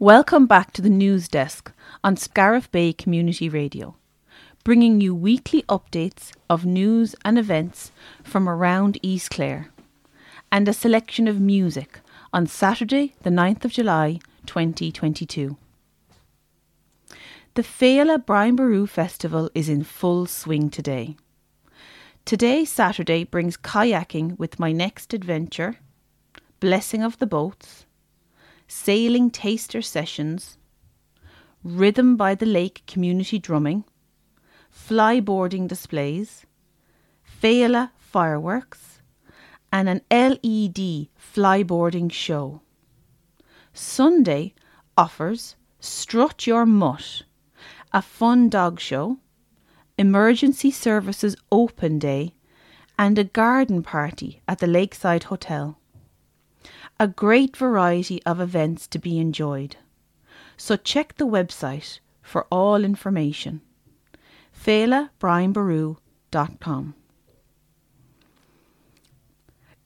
Welcome 0.00 0.46
back 0.46 0.72
to 0.72 0.80
the 0.80 0.88
news 0.88 1.28
desk 1.28 1.72
on 2.02 2.16
Scariff 2.16 2.72
Bay 2.72 2.94
Community 2.94 3.50
Radio, 3.50 3.96
bringing 4.64 4.98
you 5.02 5.14
weekly 5.14 5.62
updates 5.64 6.32
of 6.48 6.64
news 6.64 7.14
and 7.22 7.38
events 7.38 7.92
from 8.24 8.48
around 8.48 8.98
East 9.02 9.28
Clare, 9.28 9.68
and 10.50 10.66
a 10.66 10.72
selection 10.72 11.28
of 11.28 11.38
music 11.38 12.00
on 12.32 12.46
Saturday, 12.46 13.14
the 13.24 13.28
9th 13.28 13.66
of 13.66 13.72
July 13.72 14.20
2022. 14.46 15.58
The 17.52 17.62
Féile 17.62 18.24
Brian 18.24 18.56
Boru 18.56 18.86
Festival 18.86 19.50
is 19.54 19.68
in 19.68 19.84
full 19.84 20.24
swing 20.24 20.70
today. 20.70 21.14
Today, 22.24 22.64
Saturday, 22.64 23.24
brings 23.24 23.58
kayaking 23.58 24.38
with 24.38 24.58
my 24.58 24.72
next 24.72 25.12
adventure, 25.12 25.76
blessing 26.58 27.02
of 27.02 27.18
the 27.18 27.26
boats, 27.26 27.84
sailing 28.70 29.28
taster 29.30 29.82
sessions, 29.82 30.56
rhythm 31.64 32.16
by 32.16 32.36
the 32.36 32.46
lake 32.46 32.84
community 32.86 33.36
drumming, 33.36 33.82
flyboarding 34.72 35.66
displays, 35.66 36.46
Féile 37.42 37.90
fireworks, 37.98 39.00
and 39.72 39.88
an 39.88 40.00
LED 40.08 41.08
flyboarding 41.18 42.12
show. 42.12 42.60
Sunday 43.74 44.54
offers 44.96 45.56
Strut 45.80 46.46
Your 46.46 46.64
Mutt, 46.64 47.24
a 47.92 48.00
fun 48.00 48.48
dog 48.48 48.78
show, 48.78 49.18
emergency 49.98 50.70
services 50.70 51.34
open 51.50 51.98
day, 51.98 52.34
and 52.96 53.18
a 53.18 53.24
garden 53.24 53.82
party 53.82 54.42
at 54.46 54.58
the 54.58 54.68
Lakeside 54.68 55.24
Hotel. 55.24 55.79
A 57.00 57.08
great 57.08 57.56
variety 57.56 58.22
of 58.24 58.40
events 58.40 58.86
to 58.88 58.98
be 58.98 59.18
enjoyed. 59.18 59.76
So 60.58 60.76
check 60.76 61.16
the 61.16 61.26
website 61.26 62.00
for 62.20 62.46
all 62.52 62.84
information. 62.84 63.62
FéileBrianBoru.com 64.54 66.94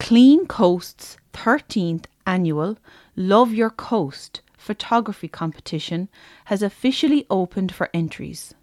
Clean 0.01 0.47
Coast's 0.47 1.17
13th 1.33 2.07
annual 2.27 2.79
Love 3.15 3.55
Your 3.55 3.71
Coast 3.71 4.41
photography 4.57 5.29
competition 5.29 6.09
has 6.47 6.63
officially 6.63 7.27
opened 7.31 7.73
for 7.73 7.91
entries. 7.95 8.55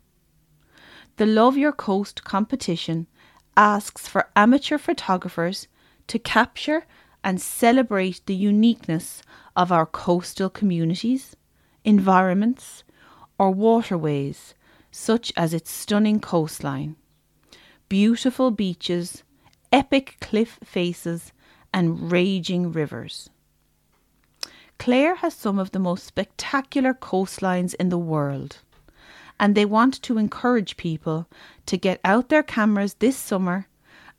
The 1.16 1.25
Love 1.25 1.55
Your 1.55 1.72
Coast 1.72 2.25
competition 2.25 3.07
asks 3.55 4.09
for 4.09 4.29
amateur 4.35 4.77
photographers 4.77 5.69
to 6.07 6.19
capture 6.19 6.85
and 7.23 7.41
celebrate 7.41 8.25
the 8.25 8.36
uniqueness 8.36 9.22
of 9.55 9.72
our 9.72 9.86
coastal 9.86 10.50
communities, 10.50 11.36
environments, 11.83 12.83
or 13.38 13.52
waterways, 13.52 14.53
such 14.91 15.31
as 15.36 15.53
its 15.53 15.72
stunning 15.72 16.19
coastline, 16.19 16.95
beautiful 17.89 18.52
beaches, 18.52 19.23
epic 19.72 20.17
cliff 20.19 20.59
faces, 20.63 21.31
and 21.73 22.11
raging 22.11 22.72
rivers. 22.72 23.30
Clare 24.78 25.16
has 25.16 25.33
some 25.33 25.59
of 25.59 25.72
the 25.72 25.80
most 25.80 26.06
spectacular 26.06 26.94
coastlines 26.94 27.75
in 27.75 27.89
the 27.89 27.97
world, 27.97 28.58
and 29.39 29.56
they 29.56 29.66
want 29.66 30.02
to 30.02 30.17
encourage 30.17 30.75
people 30.75 31.28
to 31.66 31.78
get 31.78 32.00
out 32.03 32.30
their 32.30 32.44
cameras 32.44 32.95
this 32.95 33.16
summer 33.16 33.67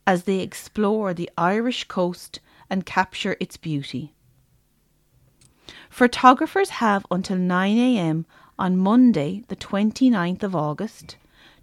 as 0.06 0.25
they 0.25 0.41
explore 0.41 1.12
the 1.12 1.31
Irish 1.37 1.84
coast 1.84 2.41
and 2.73 2.87
capture 2.87 3.37
its 3.39 3.59
beauty. 3.59 4.15
Photographers 5.91 6.70
have 6.70 7.05
until 7.11 7.37
9am 7.37 8.25
on 8.59 8.78
Monday, 8.78 9.45
the 9.48 9.56
29th 9.56 10.42
of 10.42 10.56
August, 10.56 11.17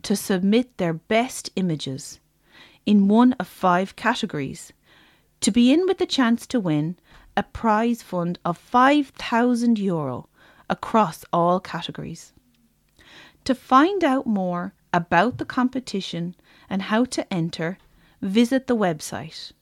to 0.03 0.15
submit 0.15 0.77
their 0.77 0.93
best 0.93 1.49
images 1.55 2.19
in 2.85 3.07
one 3.07 3.33
of 3.33 3.47
five 3.47 3.95
categories 3.95 4.71
to 5.41 5.49
be 5.49 5.73
in 5.73 5.87
with 5.87 5.97
the 5.97 6.05
chance 6.05 6.45
to 6.45 6.59
win 6.59 6.95
a 7.35 7.41
prize 7.41 8.03
fund 8.03 8.37
of 8.45 8.55
5,000 8.55 9.79
euro 9.79 10.29
across 10.69 11.25
all 11.33 11.59
categories. 11.59 12.33
To 13.45 13.55
find 13.55 14.03
out 14.03 14.27
more 14.27 14.73
about 14.93 15.39
the 15.39 15.45
competition 15.45 16.35
and 16.69 16.83
how 16.83 17.03
to 17.05 17.33
enter, 17.33 17.79
visit 18.21 18.67
the 18.67 18.77
website 18.77 19.53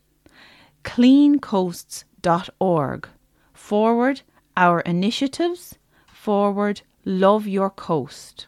cleancoasts.org 0.87 3.07
forward 3.53 4.21
our 4.55 4.79
initiatives 4.79 5.77
forward 6.07 6.81
love 7.03 7.45
your 7.45 7.69
coast. 7.69 8.47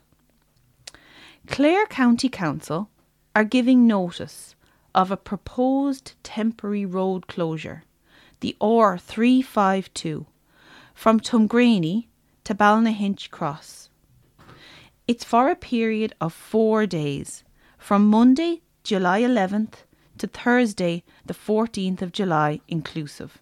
Clare 1.48 1.86
County 1.88 2.30
Council 2.30 2.90
are 3.36 3.44
giving 3.44 3.86
notice 3.86 4.56
of 4.96 5.12
a 5.12 5.18
proposed 5.18 6.14
temporary 6.24 6.86
road 6.86 7.28
closure 7.28 7.84
the 8.40 8.56
R352 8.62 10.26
from 10.94 11.20
Tuamgraney 11.20 12.08
to 12.46 12.56
Ballynahinch 12.56 13.32
Cross. 13.32 13.90
It's 15.10 15.26
for 15.26 15.50
a 15.50 15.58
period 15.58 16.14
of 16.22 16.32
four 16.32 16.86
days, 16.86 17.44
from 17.78 18.08
Monday, 18.08 18.62
July 18.86 19.24
11th 19.24 19.84
to 20.20 20.28
Thursday, 20.28 21.04
the 21.26 21.34
14th 21.34 22.02
of 22.02 22.12
July 22.12 22.62
inclusive, 22.68 23.40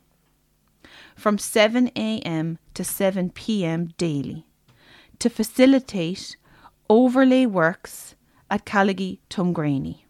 from 1.15 1.38
7am 1.38 2.57
to 2.73 2.83
7pm 2.83 3.95
daily, 3.97 4.45
to 5.19 5.29
facilitate 5.29 6.37
overlay 6.89 7.45
works 7.45 8.16
at 8.49 8.66
Callaghy 8.66 9.19
Tuamgraney. 9.29 10.03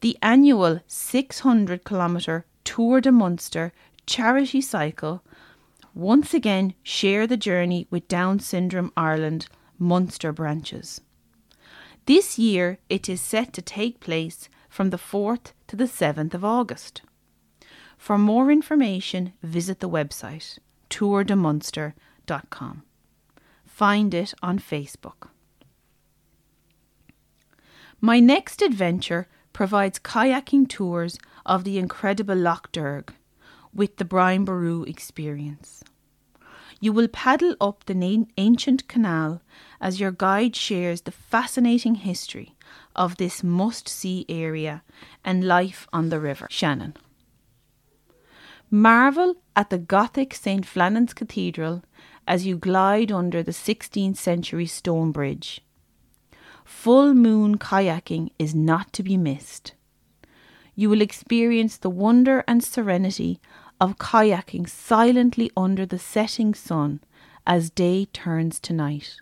the 0.00 0.16
annual 0.22 0.80
600 0.86 1.84
kilometre 1.84 2.46
Tour 2.64 3.00
de 3.00 3.12
Munster 3.12 3.72
charity 4.06 4.60
cycle 4.60 5.22
once 5.94 6.32
again 6.32 6.74
share 6.82 7.26
the 7.26 7.36
journey 7.36 7.86
with 7.90 8.08
Down 8.08 8.40
Syndrome 8.40 8.92
Ireland 8.96 9.46
Munster 9.78 10.32
branches. 10.32 11.00
This 12.06 12.38
year 12.38 12.78
it 12.88 13.08
is 13.08 13.20
set 13.20 13.52
to 13.52 13.62
take 13.62 14.00
place 14.00 14.48
from 14.68 14.90
the 14.90 14.96
4th 14.96 15.52
to 15.68 15.76
the 15.76 15.84
7th 15.84 16.34
of 16.34 16.44
August. 16.44 17.02
For 17.96 18.16
more 18.16 18.50
information, 18.50 19.34
visit 19.42 19.80
the 19.80 19.88
website 19.88 20.58
tourdemunster.com. 20.88 22.82
Find 23.64 24.14
it 24.14 24.34
on 24.42 24.58
Facebook. 24.58 25.28
My 28.00 28.18
next 28.18 28.62
adventure 28.62 29.28
provides 29.52 29.98
kayaking 29.98 30.68
tours 30.68 31.18
of 31.44 31.64
the 31.64 31.78
incredible 31.78 32.34
Lough 32.34 32.62
Derg 32.72 33.12
with 33.74 33.96
the 33.96 34.04
Brian 34.04 34.44
Boru 34.44 34.82
experience. 34.84 35.84
You 36.80 36.92
will 36.92 37.08
paddle 37.08 37.54
up 37.60 37.84
the 37.84 37.94
na- 37.94 38.24
ancient 38.38 38.88
canal 38.88 39.42
as 39.80 40.00
your 40.00 40.10
guide 40.10 40.56
shares 40.56 41.02
the 41.02 41.12
fascinating 41.12 41.96
history 41.96 42.56
of 42.96 43.16
this 43.16 43.44
must 43.44 43.88
see 43.88 44.24
area 44.28 44.82
and 45.24 45.46
life 45.46 45.86
on 45.92 46.08
the 46.08 46.18
river 46.18 46.46
Shannon. 46.50 46.96
Marvel 48.70 49.34
at 49.54 49.68
the 49.68 49.78
Gothic 49.78 50.32
St. 50.32 50.64
Flannan's 50.64 51.12
Cathedral 51.12 51.82
as 52.26 52.46
you 52.46 52.56
glide 52.56 53.12
under 53.12 53.42
the 53.42 53.52
16th 53.52 54.16
century 54.16 54.66
stone 54.66 55.12
bridge 55.12 55.60
Full 56.64 57.14
moon 57.14 57.58
kayaking 57.58 58.30
is 58.38 58.54
not 58.54 58.92
to 58.92 59.02
be 59.02 59.16
missed. 59.16 59.74
You 60.76 60.88
will 60.88 61.02
experience 61.02 61.76
the 61.76 61.90
wonder 61.90 62.44
and 62.46 62.62
serenity 62.62 63.40
of 63.80 63.98
kayaking 63.98 64.68
silently 64.68 65.50
under 65.56 65.86
the 65.86 65.98
setting 65.98 66.54
sun 66.54 67.00
as 67.46 67.70
day 67.70 68.04
turns 68.06 68.60
to 68.60 68.72
night. 68.72 69.16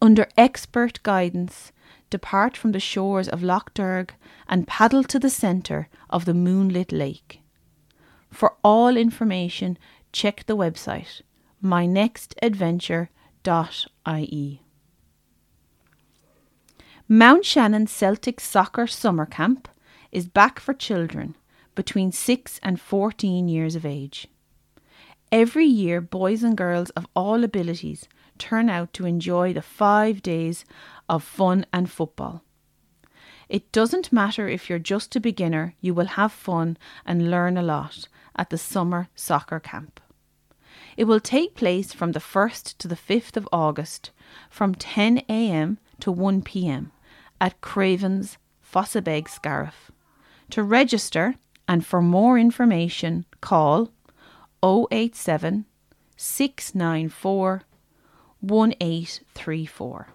Under 0.00 0.28
expert 0.36 1.02
guidance, 1.02 1.72
depart 2.10 2.56
from 2.56 2.72
the 2.72 2.80
shores 2.80 3.28
of 3.28 3.42
Lough 3.42 3.62
Derg 3.74 4.14
and 4.48 4.66
paddle 4.66 5.04
to 5.04 5.18
the 5.18 5.30
centre 5.30 5.88
of 6.08 6.24
the 6.24 6.34
moonlit 6.34 6.92
lake. 6.92 7.40
For 8.30 8.56
all 8.62 8.96
information, 8.96 9.76
check 10.12 10.46
the 10.46 10.56
website 10.56 11.22
mynextadventure.ie. 11.62 14.62
Mount 17.08 17.44
Shannon 17.44 17.86
Celtic 17.86 18.40
Soccer 18.40 18.86
Summer 18.86 19.26
Camp 19.26 19.68
is 20.12 20.26
back 20.26 20.58
for 20.58 20.74
children 20.74 21.36
between 21.76 22.10
6 22.10 22.58
and 22.64 22.80
14 22.80 23.46
years 23.46 23.76
of 23.76 23.86
age. 23.86 24.26
Every 25.30 25.66
year, 25.66 26.00
boys 26.00 26.42
and 26.42 26.56
girls 26.56 26.90
of 26.90 27.06
all 27.14 27.44
abilities 27.44 28.08
turn 28.38 28.68
out 28.68 28.92
to 28.94 29.06
enjoy 29.06 29.52
the 29.52 29.62
five 29.62 30.22
days 30.22 30.64
of 31.08 31.22
fun 31.22 31.66
and 31.72 31.88
football. 31.90 32.42
It 33.48 33.70
doesn't 33.70 34.12
matter 34.12 34.48
if 34.48 34.68
you're 34.68 34.80
just 34.80 35.14
a 35.14 35.20
beginner, 35.20 35.74
you 35.80 35.94
will 35.94 36.06
have 36.06 36.32
fun 36.32 36.76
and 37.04 37.30
learn 37.30 37.56
a 37.56 37.62
lot 37.62 38.08
at 38.34 38.50
the 38.50 38.58
summer 38.58 39.08
soccer 39.14 39.60
camp. 39.60 40.00
It 40.96 41.04
will 41.04 41.20
take 41.20 41.54
place 41.54 41.92
from 41.92 42.12
the 42.12 42.20
1st 42.20 42.78
to 42.78 42.88
the 42.88 42.96
5th 42.96 43.36
of 43.36 43.48
August 43.52 44.10
from 44.50 44.74
10 44.74 45.18
a.m. 45.28 45.78
to 46.00 46.10
1 46.10 46.42
p.m. 46.42 46.90
at 47.40 47.60
Cravens, 47.60 48.38
Fossabeg, 48.62 49.28
Scariff. 49.28 49.90
To 50.50 50.62
register 50.62 51.34
and 51.68 51.84
for 51.84 52.00
more 52.00 52.38
information, 52.38 53.24
call 53.40 53.90
087 54.62 55.64
694 56.16 57.62
1834. 58.40 60.08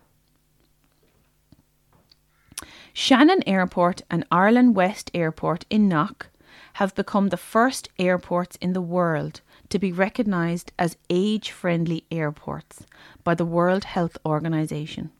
Shannon 2.94 3.42
Airport 3.48 4.02
and 4.10 4.26
Ireland 4.32 4.76
West 4.76 5.12
Airport 5.14 5.66
in 5.70 5.88
Knock 5.88 6.28
have 6.74 6.96
become 6.96 7.30
the 7.30 7.38
first 7.38 7.90
airports 7.98 8.58
in 8.58 8.74
the 8.74 8.82
world 8.82 9.42
to 9.70 9.80
be 9.80 9.92
recognised 9.92 10.72
as 10.78 10.98
age 11.10 11.52
friendly 11.52 12.06
airports 12.12 12.86
by 13.24 13.36
the 13.36 13.46
World 13.46 13.86
Health 13.86 14.18
Organization. 14.26 15.12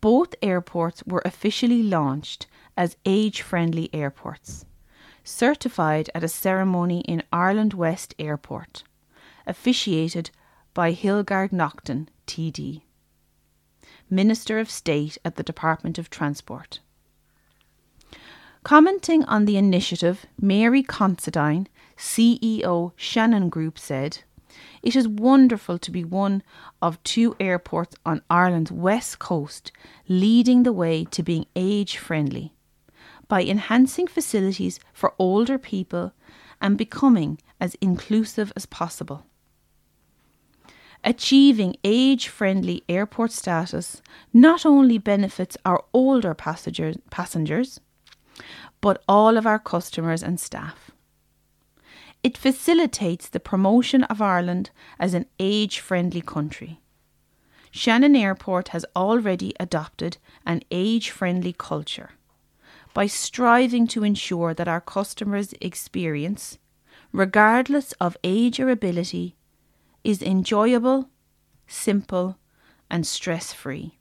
Both 0.00 0.34
airports 0.40 1.02
were 1.06 1.22
officially 1.24 1.82
launched 1.82 2.46
as 2.76 2.96
age 3.04 3.42
friendly 3.42 3.90
airports, 3.92 4.64
certified 5.30 6.10
at 6.14 6.24
a 6.24 6.28
ceremony 6.28 7.00
in 7.02 7.22
Ireland 7.32 7.72
West 7.72 8.14
Airport, 8.18 8.82
officiated 9.46 10.30
by 10.74 10.92
Hildegarde 10.92 11.52
Naughton, 11.52 12.08
TD, 12.26 12.82
Minister 14.10 14.58
of 14.58 14.68
State 14.68 15.18
at 15.24 15.36
the 15.36 15.42
Department 15.42 15.98
of 15.98 16.10
Transport. 16.10 16.80
Commenting 18.64 19.24
on 19.24 19.44
the 19.46 19.56
initiative, 19.56 20.26
Mary 20.38 20.82
Considine, 20.82 21.68
CEO 21.96 22.92
Shannon 22.96 23.48
Group, 23.48 23.78
said, 23.78 24.18
It 24.82 24.94
is 24.96 25.08
wonderful 25.08 25.78
to 25.78 25.90
be 25.90 26.04
one 26.04 26.42
of 26.82 27.02
two 27.02 27.36
airports 27.40 27.96
on 28.04 28.22
Ireland's 28.28 28.72
west 28.72 29.18
coast 29.18 29.72
leading 30.08 30.64
the 30.64 30.72
way 30.72 31.04
to 31.06 31.22
being 31.22 31.46
age 31.56 31.96
friendly 31.96 32.52
by 33.30 33.44
enhancing 33.44 34.08
facilities 34.08 34.80
for 34.92 35.14
older 35.16 35.56
people 35.56 36.12
and 36.60 36.76
becoming 36.76 37.38
as 37.60 37.76
inclusive 37.80 38.52
as 38.56 38.66
possible. 38.66 39.24
Achieving 41.04 41.76
age 41.84 42.26
friendly 42.26 42.82
airport 42.88 43.30
status 43.30 44.02
not 44.34 44.66
only 44.66 44.98
benefits 44.98 45.56
our 45.64 45.82
older 45.94 46.34
passengers, 46.34 46.96
passengers 47.10 47.80
but 48.80 49.02
all 49.08 49.36
of 49.36 49.46
our 49.46 49.58
customers 49.60 50.22
and 50.22 50.40
staff. 50.40 50.90
It 52.22 52.36
facilitates 52.36 53.28
the 53.28 53.40
promotion 53.40 54.02
of 54.04 54.20
Ireland 54.20 54.70
as 54.98 55.14
an 55.14 55.26
age 55.38 55.78
friendly 55.78 56.20
country. 56.20 56.80
Shannon 57.70 58.16
Airport 58.16 58.68
has 58.68 58.84
already 58.96 59.54
adopted 59.60 60.16
an 60.44 60.62
age 60.70 61.10
friendly 61.10 61.54
culture 61.56 62.10
by 62.92 63.06
striving 63.06 63.86
to 63.88 64.04
ensure 64.04 64.54
that 64.54 64.68
our 64.68 64.80
customers' 64.80 65.54
experience, 65.60 66.58
regardless 67.12 67.92
of 68.00 68.16
age 68.24 68.58
or 68.58 68.68
ability, 68.68 69.36
is 70.02 70.22
enjoyable, 70.22 71.08
simple, 71.66 72.38
and 72.90 73.06
stress 73.06 73.52
free. 73.52 73.98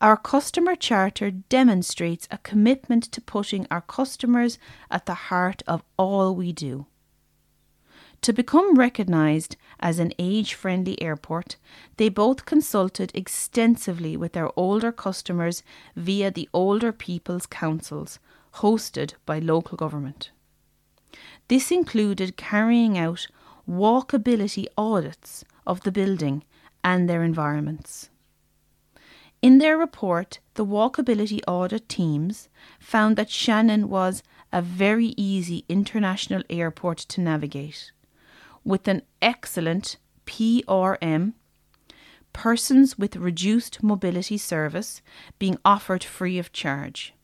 Our 0.00 0.16
customer 0.16 0.76
charter 0.76 1.30
demonstrates 1.30 2.26
a 2.30 2.38
commitment 2.38 3.04
to 3.12 3.20
putting 3.20 3.66
our 3.70 3.82
customers 3.82 4.58
at 4.90 5.06
the 5.06 5.14
heart 5.14 5.62
of 5.66 5.82
all 5.98 6.34
we 6.34 6.52
do. 6.52 6.86
To 8.22 8.34
become 8.34 8.74
recognised 8.74 9.56
as 9.78 9.98
an 9.98 10.12
age 10.18 10.52
friendly 10.52 11.00
airport, 11.00 11.56
they 11.96 12.10
both 12.10 12.44
consulted 12.44 13.10
extensively 13.14 14.14
with 14.14 14.34
their 14.34 14.50
older 14.58 14.92
customers 14.92 15.62
via 15.96 16.30
the 16.30 16.46
Older 16.52 16.92
People's 16.92 17.46
Councils 17.46 18.18
hosted 18.56 19.14
by 19.24 19.38
local 19.38 19.76
government. 19.76 20.32
This 21.48 21.70
included 21.70 22.36
carrying 22.36 22.98
out 22.98 23.26
walkability 23.68 24.66
audits 24.76 25.44
of 25.66 25.80
the 25.82 25.92
building 25.92 26.44
and 26.84 27.08
their 27.08 27.22
environments. 27.22 28.10
In 29.40 29.58
their 29.58 29.78
report, 29.78 30.40
the 30.54 30.66
walkability 30.66 31.40
audit 31.48 31.88
teams 31.88 32.50
found 32.78 33.16
that 33.16 33.30
Shannon 33.30 33.88
was 33.88 34.22
a 34.52 34.60
very 34.60 35.14
easy 35.16 35.64
international 35.70 36.42
airport 36.50 36.98
to 36.98 37.22
navigate, 37.22 37.92
with 38.64 38.88
an 38.88 39.02
excellent 39.20 39.96
PRM, 40.26 41.34
persons 42.32 42.98
with 42.98 43.16
reduced 43.16 43.82
mobility 43.82 44.38
service, 44.38 45.02
being 45.38 45.58
offered 45.64 46.04
free 46.04 46.38
of 46.38 46.52
charge. 46.52 47.14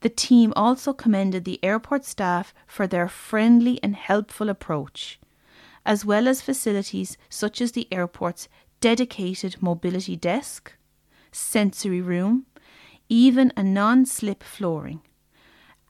The 0.00 0.08
team 0.08 0.52
also 0.54 0.92
commended 0.92 1.44
the 1.44 1.62
airport 1.64 2.04
staff 2.04 2.54
for 2.66 2.86
their 2.86 3.08
friendly 3.08 3.82
and 3.82 3.96
helpful 3.96 4.48
approach, 4.48 5.18
as 5.84 6.04
well 6.04 6.28
as 6.28 6.42
facilities 6.42 7.16
such 7.28 7.60
as 7.60 7.72
the 7.72 7.88
airport's 7.92 8.48
dedicated 8.80 9.62
mobility 9.62 10.16
desk 10.16 10.74
sensory 11.32 12.00
room, 12.00 12.46
even 13.08 13.52
a 13.56 13.62
non 13.62 14.06
slip 14.06 14.42
flooring, 14.42 15.02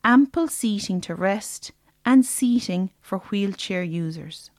ample 0.03 0.47
seating 0.47 0.99
to 1.01 1.15
rest, 1.15 1.71
and 2.05 2.25
seating 2.25 2.91
for 3.01 3.19
wheelchair 3.19 3.83
users. 3.83 4.51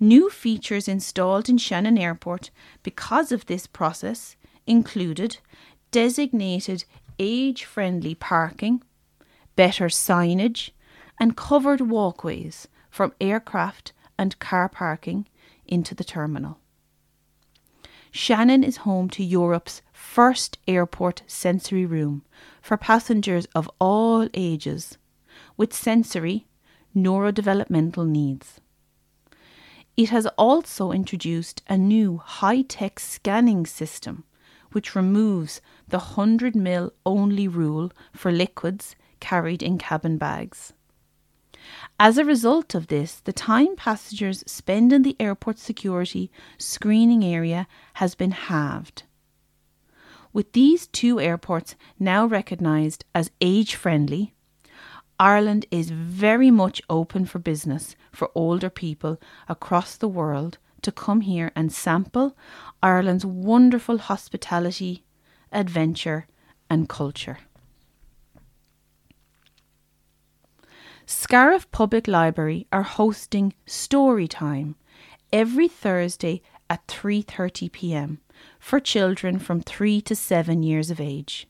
New 0.00 0.28
features 0.28 0.88
installed 0.88 1.48
in 1.48 1.56
Shannon 1.56 1.96
Airport 1.96 2.50
because 2.82 3.30
of 3.30 3.46
this 3.46 3.66
process 3.66 4.36
included 4.66 5.38
designated 5.92 6.84
age 7.18 7.64
friendly 7.64 8.14
parking, 8.14 8.82
better 9.54 9.86
signage, 9.86 10.70
and 11.20 11.36
covered 11.36 11.80
walkways 11.80 12.66
from 12.90 13.12
aircraft 13.20 13.92
and 14.18 14.38
car 14.40 14.68
parking 14.68 15.26
into 15.66 15.94
the 15.94 16.04
terminal. 16.04 16.58
Shannon 18.10 18.62
is 18.62 18.78
home 18.78 19.08
to 19.10 19.24
Europe's 19.24 19.82
first 19.92 20.58
airport 20.68 21.22
sensory 21.26 21.86
room 21.86 22.24
for 22.60 22.76
passengers 22.76 23.46
of 23.54 23.70
all 23.80 24.28
ages 24.34 24.98
with 25.56 25.72
sensory 25.72 26.46
neurodevelopmental 26.94 28.06
needs. 28.06 28.60
It 29.96 30.10
has 30.10 30.26
also 30.38 30.90
introduced 30.90 31.62
a 31.68 31.78
new 31.78 32.18
high 32.18 32.62
tech 32.62 32.98
scanning 32.98 33.64
system 33.66 34.24
which 34.72 34.96
removes 34.96 35.60
the 35.86 35.98
100 35.98 36.54
ml 36.54 36.90
only 37.06 37.46
rule 37.46 37.92
for 38.12 38.32
liquids 38.32 38.96
carried 39.20 39.62
in 39.62 39.78
cabin 39.78 40.18
bags. 40.18 40.72
As 41.98 42.18
a 42.18 42.24
result 42.24 42.74
of 42.74 42.88
this, 42.88 43.20
the 43.20 43.32
time 43.32 43.76
passengers 43.76 44.42
spend 44.46 44.92
in 44.92 45.02
the 45.02 45.16
airport 45.20 45.58
security 45.58 46.30
screening 46.58 47.24
area 47.24 47.66
has 47.94 48.14
been 48.14 48.32
halved. 48.32 49.04
With 50.32 50.52
these 50.52 50.88
two 50.88 51.20
airports 51.20 51.76
now 51.98 52.26
recognised 52.26 53.04
as 53.14 53.30
age 53.40 53.76
friendly, 53.76 54.34
Ireland 55.18 55.66
is 55.70 55.90
very 55.90 56.50
much 56.50 56.82
open 56.90 57.24
for 57.24 57.38
business 57.38 57.94
for 58.12 58.30
older 58.34 58.70
people 58.70 59.20
across 59.48 59.96
the 59.96 60.08
world 60.08 60.58
to 60.82 60.90
come 60.92 61.22
here 61.22 61.52
and 61.54 61.72
sample 61.72 62.36
Ireland's 62.82 63.24
wonderful 63.24 63.98
hospitality, 63.98 65.04
adventure, 65.52 66.26
and 66.68 66.88
culture. 66.88 67.38
Scariff 71.06 71.70
Public 71.70 72.08
Library 72.08 72.66
are 72.72 72.82
hosting 72.82 73.54
Story 73.66 74.26
Time 74.26 74.74
every 75.32 75.68
Thursday 75.68 76.42
at 76.68 76.86
3:30 76.86 77.70
p.m. 77.70 78.20
for 78.58 78.80
children 78.80 79.38
from 79.38 79.60
3 79.60 80.00
to 80.00 80.16
7 80.16 80.62
years 80.62 80.90
of 80.90 81.00
age. 81.00 81.46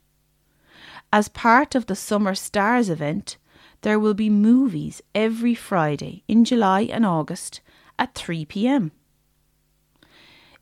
As 1.11 1.29
part 1.29 1.73
of 1.73 1.85
the 1.85 1.95
Summer 1.95 2.35
Stars 2.35 2.89
event, 2.89 3.37
there 3.85 3.99
will 3.99 4.15
be 4.15 4.31
movies 4.31 4.99
every 5.13 5.53
Friday 5.53 6.23
in 6.27 6.43
July 6.43 6.81
and 6.91 7.05
August 7.05 7.61
at 7.99 8.15
3 8.15 8.43
p.m. 8.45 8.91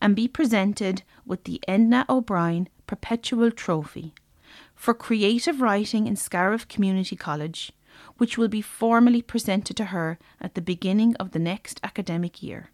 and 0.00 0.16
be 0.16 0.28
presented 0.28 1.02
with 1.24 1.44
the 1.44 1.60
Edna 1.68 2.04
O'Brien 2.08 2.68
Perpetual 2.86 3.50
Trophy 3.50 4.14
for 4.74 4.94
creative 4.94 5.60
writing 5.60 6.06
in 6.06 6.16
Scariff 6.16 6.66
Community 6.68 7.16
College, 7.16 7.72
which 8.16 8.38
will 8.38 8.48
be 8.48 8.62
formally 8.62 9.22
presented 9.22 9.76
to 9.76 9.86
her 9.86 10.18
at 10.40 10.54
the 10.54 10.60
beginning 10.60 11.14
of 11.16 11.32
the 11.32 11.38
next 11.38 11.80
academic 11.82 12.42
year. 12.42 12.70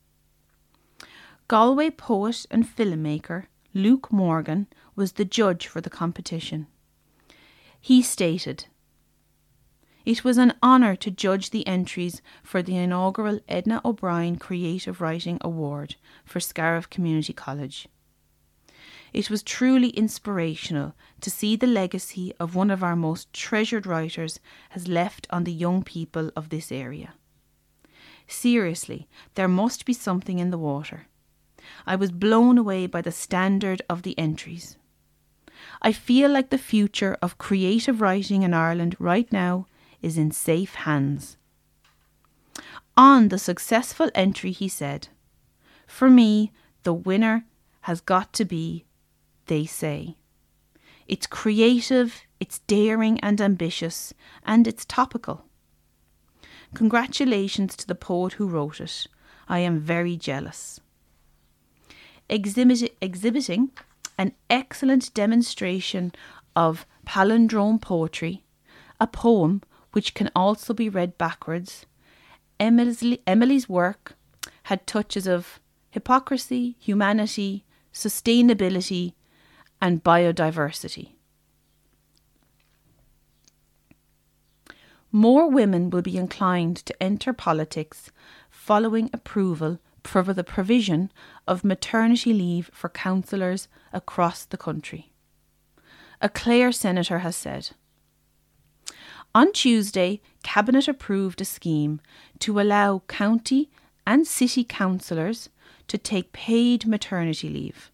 Galway 1.48 1.90
poet 1.90 2.46
and 2.50 2.64
filmmaker 2.64 3.46
Luke 3.74 4.12
Morgan 4.12 4.66
was 4.96 5.12
the 5.12 5.24
judge 5.24 5.66
for 5.66 5.80
the 5.80 5.90
competition. 5.90 6.66
He 7.80 8.00
stated, 8.02 8.66
It 10.04 10.22
was 10.22 10.36
an 10.36 10.52
honour 10.62 10.96
to 10.96 11.10
judge 11.10 11.48
the 11.48 11.66
entries 11.66 12.20
for 12.42 12.62
the 12.62 12.76
inaugural 12.76 13.40
Edna 13.48 13.80
O'Brien 13.84 14.36
Creative 14.36 15.00
Writing 15.00 15.38
Award 15.40 15.96
for 16.26 16.40
Scariff 16.40 16.90
Community 16.90 17.32
College. 17.32 17.88
It 19.14 19.30
was 19.30 19.42
truly 19.42 19.88
inspirational 19.90 20.94
to 21.22 21.30
see 21.30 21.56
the 21.56 21.66
legacy 21.66 22.34
of 22.38 22.54
one 22.54 22.70
of 22.70 22.82
our 22.82 22.96
most 22.96 23.32
treasured 23.32 23.86
writers 23.86 24.40
has 24.70 24.88
left 24.88 25.26
on 25.30 25.44
the 25.44 25.52
young 25.52 25.82
people 25.82 26.30
of 26.36 26.50
this 26.50 26.70
area. 26.70 27.14
Seriously, 28.26 29.08
there 29.36 29.48
must 29.48 29.86
be 29.86 29.94
something 29.94 30.38
in 30.38 30.50
the 30.50 30.58
water. 30.58 31.06
I 31.86 31.96
was 31.96 32.10
blown 32.10 32.58
away 32.58 32.86
by 32.86 33.00
the 33.00 33.12
standard 33.12 33.80
of 33.88 34.02
the 34.02 34.18
entries. 34.18 34.76
I 35.80 35.92
feel 35.92 36.30
like 36.30 36.50
the 36.50 36.58
future 36.58 37.16
of 37.22 37.38
creative 37.38 38.02
writing 38.02 38.42
in 38.42 38.52
Ireland 38.52 38.96
right 38.98 39.32
now 39.32 39.66
is 40.04 40.18
in 40.18 40.30
safe 40.30 40.74
hands. 40.74 41.38
On 42.96 43.28
the 43.28 43.38
successful 43.38 44.10
entry, 44.14 44.52
he 44.52 44.68
said, 44.68 45.08
For 45.86 46.10
me, 46.10 46.52
the 46.84 46.94
winner 46.94 47.46
has 47.82 48.00
got 48.00 48.32
to 48.34 48.44
be 48.44 48.84
They 49.46 49.64
Say. 49.64 50.16
It's 51.08 51.26
creative, 51.26 52.22
it's 52.38 52.60
daring 52.60 53.18
and 53.20 53.40
ambitious, 53.40 54.14
and 54.44 54.66
it's 54.66 54.84
topical. 54.84 55.46
Congratulations 56.74 57.74
to 57.76 57.86
the 57.86 57.94
poet 57.94 58.34
who 58.34 58.46
wrote 58.46 58.80
it. 58.80 59.06
I 59.48 59.58
am 59.60 59.80
very 59.80 60.16
jealous. 60.16 60.80
Exhibit- 62.28 62.96
exhibiting 63.00 63.70
an 64.16 64.32
excellent 64.48 65.12
demonstration 65.14 66.12
of 66.54 66.86
palindrome 67.06 67.80
poetry, 67.80 68.44
a 69.00 69.06
poem 69.06 69.62
which 69.94 70.12
can 70.12 70.28
also 70.34 70.74
be 70.74 70.88
read 70.88 71.16
backwards. 71.16 71.86
Emily's, 72.58 73.18
Emily's 73.28 73.68
work 73.68 74.14
had 74.64 74.86
touches 74.88 75.28
of 75.28 75.60
hypocrisy, 75.90 76.74
humanity, 76.80 77.64
sustainability, 77.92 79.14
and 79.80 80.02
biodiversity. 80.02 81.10
More 85.12 85.48
women 85.48 85.90
will 85.90 86.02
be 86.02 86.16
inclined 86.16 86.78
to 86.86 87.00
enter 87.00 87.32
politics 87.32 88.10
following 88.50 89.10
approval 89.12 89.78
for 90.02 90.24
the 90.24 90.42
provision 90.42 91.12
of 91.46 91.62
maternity 91.62 92.32
leave 92.34 92.68
for 92.74 92.88
councillors 92.88 93.68
across 93.92 94.44
the 94.44 94.56
country. 94.56 95.12
A 96.20 96.28
Clare 96.28 96.72
senator 96.72 97.20
has 97.20 97.36
said. 97.36 97.70
On 99.34 99.52
Tuesday, 99.52 100.20
Cabinet 100.44 100.86
approved 100.86 101.40
a 101.40 101.44
scheme 101.44 102.00
to 102.38 102.60
allow 102.60 103.02
county 103.08 103.68
and 104.06 104.26
city 104.26 104.62
councillors 104.62 105.48
to 105.88 105.98
take 105.98 106.32
paid 106.32 106.86
maternity 106.86 107.48
leave 107.48 107.90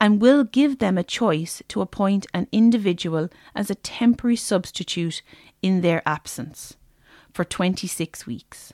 and 0.00 0.20
will 0.20 0.42
give 0.42 0.78
them 0.78 0.98
a 0.98 1.04
choice 1.04 1.62
to 1.68 1.80
appoint 1.80 2.26
an 2.34 2.48
individual 2.50 3.28
as 3.54 3.70
a 3.70 3.76
temporary 3.76 4.34
substitute 4.34 5.22
in 5.62 5.80
their 5.80 6.02
absence 6.08 6.76
for 7.32 7.44
26 7.44 8.26
weeks. 8.26 8.72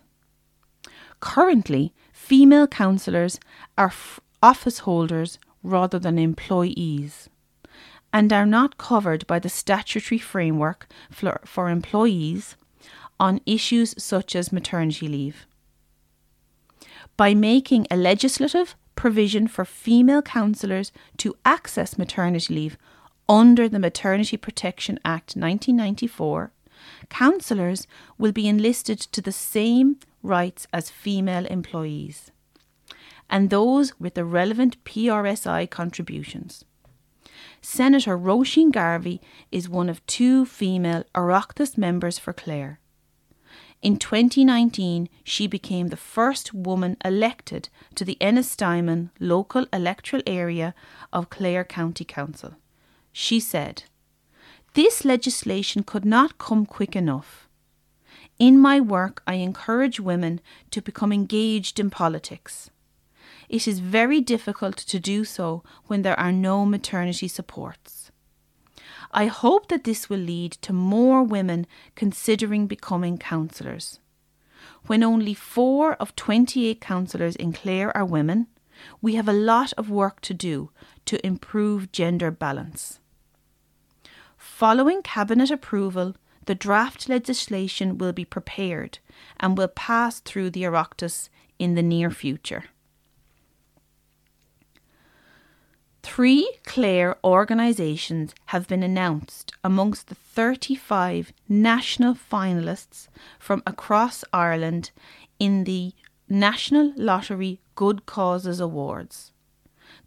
Currently, 1.20 1.92
female 2.12 2.66
councillors 2.66 3.38
are 3.76 3.88
f- 3.88 4.20
office 4.42 4.80
holders 4.80 5.38
rather 5.62 5.98
than 5.98 6.18
employees 6.18 7.28
and 8.16 8.32
are 8.32 8.46
not 8.46 8.78
covered 8.78 9.26
by 9.26 9.38
the 9.38 9.50
statutory 9.50 10.18
framework 10.18 10.88
for, 11.10 11.38
for 11.44 11.68
employees 11.68 12.56
on 13.20 13.42
issues 13.44 13.94
such 14.02 14.34
as 14.34 14.50
maternity 14.50 15.06
leave. 15.06 15.44
By 17.18 17.34
making 17.34 17.86
a 17.90 17.96
legislative 17.98 18.74
provision 18.94 19.46
for 19.48 19.66
female 19.66 20.22
councillors 20.22 20.92
to 21.18 21.36
access 21.44 21.98
maternity 21.98 22.54
leave 22.54 22.78
under 23.28 23.68
the 23.68 23.78
Maternity 23.78 24.38
Protection 24.38 24.98
Act 25.04 25.36
1994, 25.36 26.52
councillors 27.10 27.86
will 28.16 28.32
be 28.32 28.48
enlisted 28.48 28.98
to 28.98 29.20
the 29.20 29.30
same 29.30 29.98
rights 30.22 30.66
as 30.72 30.88
female 30.88 31.44
employees 31.44 32.30
and 33.28 33.50
those 33.50 33.92
with 34.00 34.14
the 34.14 34.24
relevant 34.24 34.82
PRSI 34.84 35.68
contributions. 35.68 36.64
Senator 37.68 38.16
Roisin 38.16 38.70
Garvey 38.70 39.20
is 39.50 39.68
one 39.68 39.88
of 39.88 40.06
two 40.06 40.46
female 40.46 41.02
Oireachtas 41.16 41.76
members 41.76 42.16
for 42.16 42.32
Clare. 42.32 42.78
In 43.82 43.96
2019, 43.96 45.08
she 45.24 45.48
became 45.48 45.88
the 45.88 45.96
first 45.96 46.54
woman 46.54 46.96
elected 47.04 47.68
to 47.96 48.04
the 48.04 48.16
Ennistymon 48.20 49.10
local 49.18 49.66
electoral 49.72 50.22
area 50.28 50.76
of 51.12 51.28
Clare 51.28 51.64
County 51.64 52.04
Council. 52.04 52.54
She 53.12 53.40
said, 53.40 53.82
This 54.74 55.04
legislation 55.04 55.82
could 55.82 56.04
not 56.04 56.38
come 56.38 56.66
quick 56.66 56.94
enough. 56.94 57.48
In 58.38 58.60
my 58.60 58.78
work, 58.78 59.24
I 59.26 59.34
encourage 59.34 59.98
women 59.98 60.40
to 60.70 60.80
become 60.80 61.12
engaged 61.12 61.80
in 61.80 61.90
politics. 61.90 62.70
It 63.48 63.68
is 63.68 63.78
very 63.78 64.20
difficult 64.20 64.76
to 64.76 64.98
do 64.98 65.24
so 65.24 65.62
when 65.86 66.02
there 66.02 66.18
are 66.18 66.32
no 66.32 66.66
maternity 66.66 67.28
supports. 67.28 68.10
I 69.12 69.26
hope 69.26 69.68
that 69.68 69.84
this 69.84 70.10
will 70.10 70.18
lead 70.20 70.52
to 70.62 70.72
more 70.72 71.22
women 71.22 71.66
considering 71.94 72.66
becoming 72.66 73.18
councillors. 73.18 74.00
When 74.86 75.02
only 75.02 75.34
four 75.34 75.94
of 75.94 76.16
28 76.16 76.80
councillors 76.80 77.36
in 77.36 77.52
Clare 77.52 77.96
are 77.96 78.04
women, 78.04 78.48
we 79.00 79.14
have 79.14 79.28
a 79.28 79.32
lot 79.32 79.72
of 79.78 79.90
work 79.90 80.20
to 80.22 80.34
do 80.34 80.70
to 81.06 81.24
improve 81.24 81.92
gender 81.92 82.30
balance. 82.30 83.00
Following 84.36 85.02
Cabinet 85.02 85.50
approval, 85.50 86.14
the 86.44 86.54
draft 86.54 87.08
legislation 87.08 87.98
will 87.98 88.12
be 88.12 88.24
prepared 88.24 88.98
and 89.40 89.56
will 89.56 89.68
pass 89.68 90.20
through 90.20 90.50
the 90.50 90.62
Oireachtas 90.62 91.28
in 91.58 91.74
the 91.74 91.82
near 91.82 92.10
future. 92.10 92.64
Three 96.08 96.48
Clare 96.64 97.16
organisations 97.24 98.32
have 98.46 98.68
been 98.68 98.84
announced 98.84 99.52
amongst 99.64 100.06
the 100.06 100.14
35 100.14 101.32
national 101.48 102.14
finalists 102.14 103.08
from 103.40 103.60
across 103.66 104.24
Ireland 104.32 104.92
in 105.40 105.64
the 105.64 105.92
National 106.28 106.92
Lottery 106.96 107.60
Good 107.74 108.06
Causes 108.06 108.60
Awards. 108.60 109.32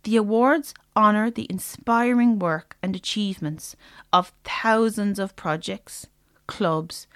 The 0.04 0.16
awards 0.16 0.74
honour 0.96 1.30
the 1.30 1.46
inspiring 1.50 2.40
work 2.40 2.78
and 2.82 2.96
achievements 2.96 3.76
of 4.14 4.34
thousands 4.46 5.20
of 5.20 5.36
projects, 5.36 6.08
clubs, 6.48 7.08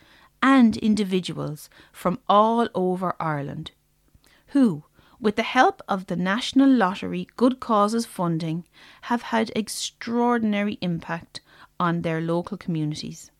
and 0.41 0.75
individuals 0.77 1.69
from 1.93 2.19
all 2.27 2.67
over 2.75 3.15
Ireland 3.17 3.71
who, 4.47 4.83
with 5.23 5.37
the 5.37 5.43
help 5.43 5.81
of 5.87 6.07
the 6.07 6.17
National 6.17 6.69
Lottery 6.69 7.29
Good 7.37 7.61
Causes 7.61 8.05
funding, 8.05 8.65
have 9.03 9.21
had 9.21 9.53
extraordinary 9.55 10.77
impact 10.81 11.39
on 11.79 12.01
their 12.01 12.19
local 12.19 12.57
communities. 12.57 13.31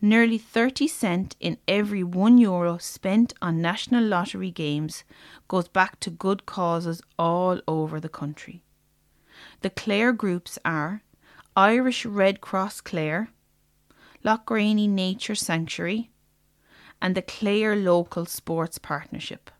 Nearly 0.00 0.38
30 0.38 0.88
cent 0.88 1.36
in 1.40 1.58
every 1.68 2.02
1 2.02 2.38
euro 2.38 2.78
spent 2.78 3.34
on 3.42 3.60
National 3.60 4.02
Lottery 4.02 4.50
games 4.50 5.04
goes 5.46 5.68
back 5.68 6.00
to 6.00 6.08
good 6.08 6.46
causes 6.46 7.02
all 7.18 7.60
over 7.68 8.00
the 8.00 8.08
country. 8.08 8.62
The 9.60 9.68
Clare 9.68 10.14
groups 10.14 10.58
are 10.64 11.02
Irish 11.54 12.06
Red 12.06 12.40
Cross 12.40 12.80
Clare, 12.80 13.28
Lochgraney 14.24 14.88
Nature 14.88 15.34
Sanctuary, 15.34 16.10
and 17.02 17.14
the 17.14 17.20
Clare 17.20 17.76
Local 17.76 18.24
Sports 18.24 18.78
Partnership. 18.78 19.50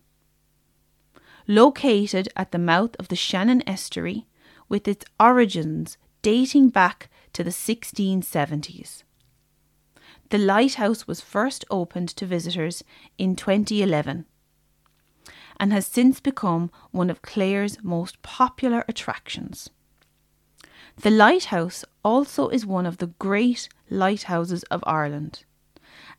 located 1.48 2.28
at 2.36 2.52
the 2.52 2.58
mouth 2.58 2.94
of 2.98 3.08
the 3.08 3.16
Shannon 3.16 3.66
Estuary, 3.66 4.26
with 4.68 4.86
its 4.86 5.06
origins 5.18 5.96
dating 6.20 6.68
back 6.68 7.08
to 7.32 7.42
the 7.42 7.50
1670s. 7.50 9.02
The 10.28 10.38
lighthouse 10.38 11.06
was 11.06 11.22
first 11.22 11.64
opened 11.70 12.10
to 12.10 12.26
visitors 12.26 12.84
in 13.16 13.34
2011 13.34 14.26
and 15.58 15.72
has 15.72 15.86
since 15.86 16.20
become 16.20 16.70
one 16.90 17.08
of 17.08 17.22
Clare's 17.22 17.82
most 17.82 18.20
popular 18.22 18.84
attractions. 18.86 19.70
The 20.96 21.10
lighthouse 21.10 21.84
also 22.04 22.48
is 22.48 22.66
one 22.66 22.84
of 22.84 22.98
the 22.98 23.06
great 23.18 23.70
lighthouses 23.88 24.64
of 24.64 24.84
Ireland 24.86 25.44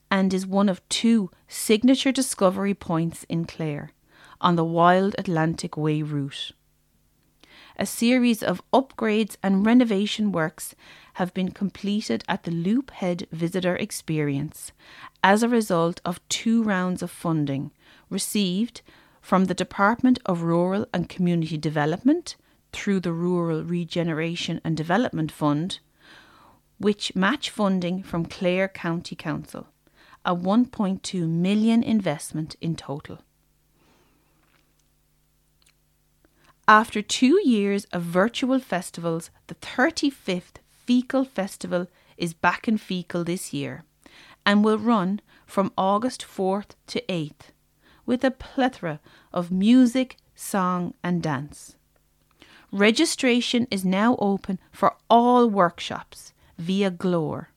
and 0.10 0.34
is 0.34 0.48
one 0.48 0.70
of 0.70 0.88
two 0.90 1.30
signature 1.48 2.12
discovery 2.12 2.74
points 2.74 3.26
in 3.30 3.46
Clare 3.46 3.92
on 4.42 4.56
the 4.56 4.66
Wild 4.66 5.16
Atlantic 5.18 5.76
Way 5.78 6.02
route. 6.02 6.52
A 7.78 7.86
series 7.86 8.44
of 8.44 8.62
upgrades 8.74 9.38
and 9.42 9.66
renovation 9.66 10.32
works 10.32 10.76
have 11.14 11.34
been 11.34 11.52
completed 11.52 12.24
at 12.28 12.44
the 12.44 12.52
Loop 12.52 12.92
Head 12.92 13.28
Visitor 13.32 13.76
Experience 13.76 14.72
as 15.24 15.44
a 15.44 15.50
result 15.50 16.02
of 16.04 16.20
two 16.30 16.62
rounds 16.62 17.02
of 17.02 17.12
funding 17.12 17.72
received 18.10 18.82
from 19.22 19.46
the 19.46 19.54
Department 19.54 20.20
of 20.26 20.42
Rural 20.42 20.86
and 20.94 21.08
Community 21.10 21.58
Development 21.58 22.36
through 22.72 23.00
the 23.00 23.14
Rural 23.14 23.64
Regeneration 23.64 24.62
and 24.64 24.76
Development 24.76 25.32
Fund, 25.32 25.80
which 26.80 27.16
match 27.16 27.50
funding 27.50 28.04
from 28.04 28.26
Clare 28.26 28.68
County 28.68 29.16
Council, 29.16 29.68
a 30.26 30.36
1.2 30.36 31.28
million 31.28 31.84
investment 31.84 32.56
in 32.62 32.76
total. 32.76 33.20
After 36.70 37.02
two 37.02 37.42
years 37.44 37.86
of 37.86 38.04
virtual 38.04 38.60
festivals, 38.60 39.32
the 39.48 39.56
35th 39.56 40.62
Feakle 40.88 41.28
Festival 41.28 41.88
is 42.16 42.36
back 42.36 42.68
in 42.68 42.78
Feakle 42.78 43.26
this 43.26 43.52
year 43.52 43.86
and 44.46 44.64
will 44.64 44.78
run 44.78 45.20
from 45.48 45.74
August 45.76 46.22
4th 46.22 46.76
to 46.86 47.02
8th 47.10 47.50
with 48.06 48.24
a 48.24 48.30
plethora 48.30 49.00
of 49.34 49.50
music, 49.50 50.18
song, 50.36 50.94
and 51.04 51.24
dance. 51.24 51.76
Registration 52.72 53.66
is 53.72 53.84
now 53.84 54.16
open 54.20 54.60
for 54.72 54.96
all 55.10 55.50
workshops 55.50 56.34
via 56.60 56.92
Glór, 56.92 57.48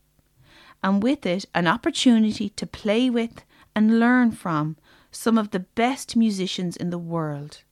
and 0.83 1.03
with 1.03 1.27
it, 1.27 1.44
an 1.55 1.66
opportunity 1.66 2.48
to 2.48 2.66
play 2.66 3.11
with 3.11 3.44
and 3.77 4.01
learn 4.01 4.31
from 4.33 4.79
some 5.11 5.37
of 5.37 5.51
the 5.51 5.61
best 5.61 6.16
musicians 6.16 6.79
in 6.79 6.88
the 6.88 6.96
world 6.96 7.62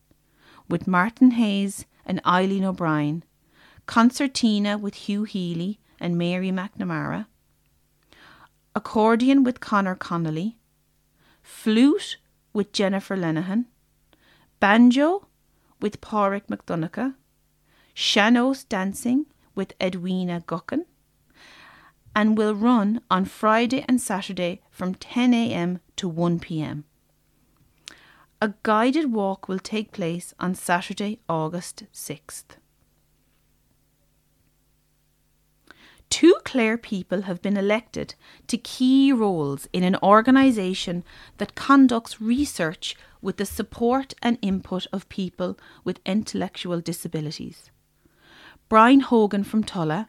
with 0.71 0.87
Martin 0.87 1.33
Hayes 1.33 1.85
and 2.07 2.21
Eileen 2.25 2.65
O'Brien, 2.65 3.25
concertina 3.87 4.79
with 4.79 4.95
Hugh 4.95 5.25
Healy 5.25 5.81
and 5.99 6.17
Mary 6.17 6.51
McNamara, 6.51 7.27
accordion 8.75 9.43
with 9.43 9.61
Conor 9.61 9.97
Connolly, 9.97 10.57
flute 11.43 12.17
with 12.53 12.73
Jennifer 12.73 13.17
Lenihan, 13.17 13.67
banjo 14.61 15.27
with 15.81 16.01
Pádraig 16.01 16.47
McDonagh, 16.47 17.15
sean-nós 17.95 18.65
dancing 18.65 19.27
with 19.55 19.75
Edwina 19.83 20.43
Guckian, 20.47 20.85
and 22.15 22.39
will 22.39 22.55
run 22.55 23.01
on 23.11 23.25
Friday 23.25 23.85
and 23.89 24.01
Saturday 24.01 24.61
from 24.71 24.95
10am 24.95 25.81
to 25.97 26.09
1 26.09 26.39
pm. 26.41 26.85
A 28.43 28.55
guided 28.63 29.13
walk 29.13 29.49
will 29.49 29.59
take 29.59 29.93
place 29.93 30.33
on 30.41 30.55
Saturday, 30.55 31.21
August 31.29 31.85
6th. 31.93 32.57
Two 36.09 36.35
Clare 36.45 36.79
people 36.79 37.23
have 37.23 37.43
been 37.43 37.59
elected 37.59 38.15
to 38.47 38.57
key 38.57 39.13
roles 39.13 39.69
in 39.75 39.85
an 39.85 39.95
organisation 40.03 41.05
that 41.37 41.55
conducts 41.55 42.19
research 42.19 42.97
with 43.21 43.37
the 43.37 43.45
support 43.45 44.15
and 44.23 44.39
input 44.41 44.87
of 44.91 45.09
people 45.11 45.59
with 45.85 46.01
intellectual 46.07 46.81
disabilities. 46.81 47.71
Brian 48.71 49.01
Hogan 49.01 49.45
from 49.45 49.65
Tulla 49.65 50.09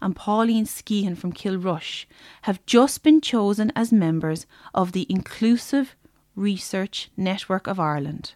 and 0.00 0.14
Pauline 0.14 0.66
Skehan 0.66 1.18
from 1.18 1.32
Kilrush 1.32 2.06
have 2.42 2.64
just 2.64 3.02
been 3.02 3.20
chosen 3.20 3.72
as 3.74 3.92
members 3.92 4.46
of 4.72 4.92
the 4.92 5.06
Inclusive 5.08 5.96
Research 6.34 7.10
Network 7.16 7.66
of 7.66 7.78
Ireland, 7.78 8.34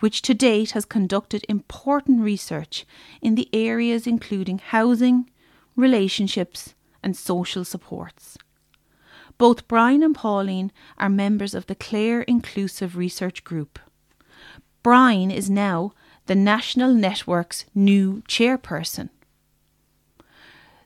which 0.00 0.22
to 0.22 0.34
date 0.34 0.72
has 0.72 0.84
conducted 0.84 1.44
important 1.48 2.20
research 2.22 2.86
in 3.20 3.34
the 3.34 3.48
areas 3.52 4.06
including 4.06 4.58
housing, 4.58 5.28
relationships, 5.74 6.74
and 7.02 7.16
social 7.16 7.64
supports. 7.64 8.38
Both 9.38 9.68
Brian 9.68 10.02
and 10.02 10.14
Pauline 10.14 10.72
are 10.96 11.08
members 11.08 11.54
of 11.54 11.66
the 11.66 11.74
Clare 11.74 12.22
Inclusive 12.22 12.96
Research 12.96 13.44
Group. 13.44 13.78
Brian 14.82 15.30
is 15.30 15.50
now 15.50 15.92
the 16.26 16.34
National 16.34 16.94
Network's 16.94 17.64
new 17.74 18.22
chairperson. 18.22 19.10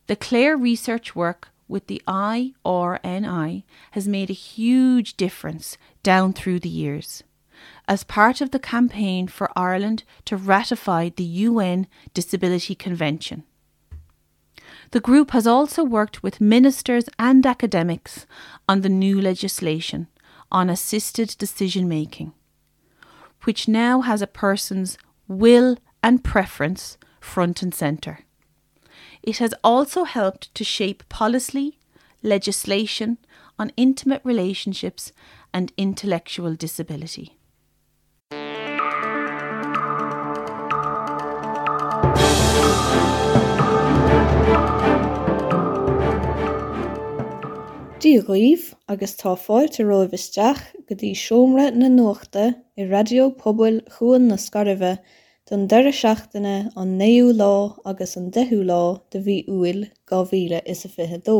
The 0.06 0.16
Clare 0.16 0.56
research 0.56 1.14
work 1.14 1.50
with 1.70 1.86
the 1.86 2.02
IRNI 2.06 3.64
has 3.92 4.08
made 4.08 4.28
a 4.28 4.34
huge 4.34 5.16
difference 5.16 5.78
down 6.02 6.32
through 6.32 6.60
the 6.60 6.68
years. 6.68 7.22
As 7.86 8.04
part 8.04 8.40
of 8.40 8.50
the 8.50 8.58
campaign 8.58 9.28
for 9.28 9.50
Ireland 9.56 10.02
to 10.24 10.36
ratify 10.36 11.10
the 11.10 11.24
UN 11.24 11.86
Disability 12.12 12.74
Convention. 12.74 13.44
The 14.92 15.00
group 15.00 15.30
has 15.30 15.46
also 15.46 15.84
worked 15.84 16.22
with 16.22 16.40
ministers 16.40 17.04
and 17.18 17.46
academics 17.46 18.26
on 18.68 18.80
the 18.80 18.88
new 18.88 19.20
legislation 19.20 20.08
on 20.50 20.68
assisted 20.68 21.36
decision 21.38 21.88
making, 21.88 22.32
which 23.44 23.68
now 23.68 24.00
has 24.00 24.20
a 24.20 24.26
person's 24.26 24.98
will 25.28 25.76
and 26.02 26.24
preference 26.24 26.98
front 27.20 27.62
and 27.62 27.74
centre. 27.74 28.20
It 29.22 29.38
has 29.38 29.54
also 29.62 30.04
helped 30.04 30.54
to 30.54 30.64
shape 30.64 31.08
policy, 31.08 31.78
legislation 32.22 33.18
on 33.58 33.72
intimate 33.76 34.22
relationships 34.24 35.12
and 35.52 35.72
intellectual 35.76 36.54
disability. 36.54 37.36
Dí 48.00 48.16
riomh 48.24 48.72
agus 48.88 49.12
tá 49.20 49.36
fáilte 49.36 49.84
roimh 49.84 50.14
isteach 50.16 50.62
go 50.88 50.96
dtí 50.96 51.12
seomra 51.12 51.66
na 51.76 51.90
nuachta 51.92 52.46
i 52.80 52.86
radio 52.88 53.28
pobail 53.42 53.82
chuan 53.98 54.30
na 54.30 54.38
scaribhe 54.40 54.94
don 55.50 55.62
deire 55.70 55.92
seachtaine 56.00 56.70
an 56.82 56.90
naú 56.98 57.32
lá 57.40 57.54
agus 57.92 58.12
an 58.20 58.28
dethú 58.36 58.58
lá 58.70 58.82
de 59.10 59.22
bhí 59.24 59.38
uail 59.54 59.80
gá 60.10 60.20
bhíle 60.32 60.60
is 60.74 60.84
a 60.88 60.90
fithe 60.92 61.18
dó. 61.28 61.38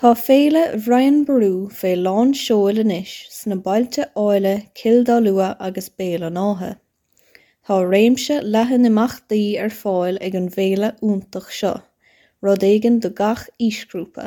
Tá 0.00 0.10
féle 0.22 0.62
bhrain 0.86 1.20
barú 1.28 1.52
fé 1.80 1.92
lán 1.96 2.32
seoil 2.40 2.82
inis 2.84 3.12
sna 3.36 3.58
bailte 3.68 4.08
áile 4.24 4.54
cildá 4.80 5.18
lua 5.26 5.50
agus 5.68 5.88
béal 6.00 6.26
an 6.30 6.40
áthe. 6.46 6.72
Tá 7.66 7.76
réimse 7.92 8.40
lehan 8.56 8.90
imachtaí 8.90 9.46
ar 9.66 9.76
fáil 9.82 10.18
ag 10.28 10.40
an 10.40 10.50
bhéle 10.56 10.90
úntaach 11.12 11.54
seo, 11.60 11.76
rud 12.42 12.66
éigen 12.72 12.98
do 13.06 13.12
gach 13.22 13.46
ísgrúpa. 13.70 14.26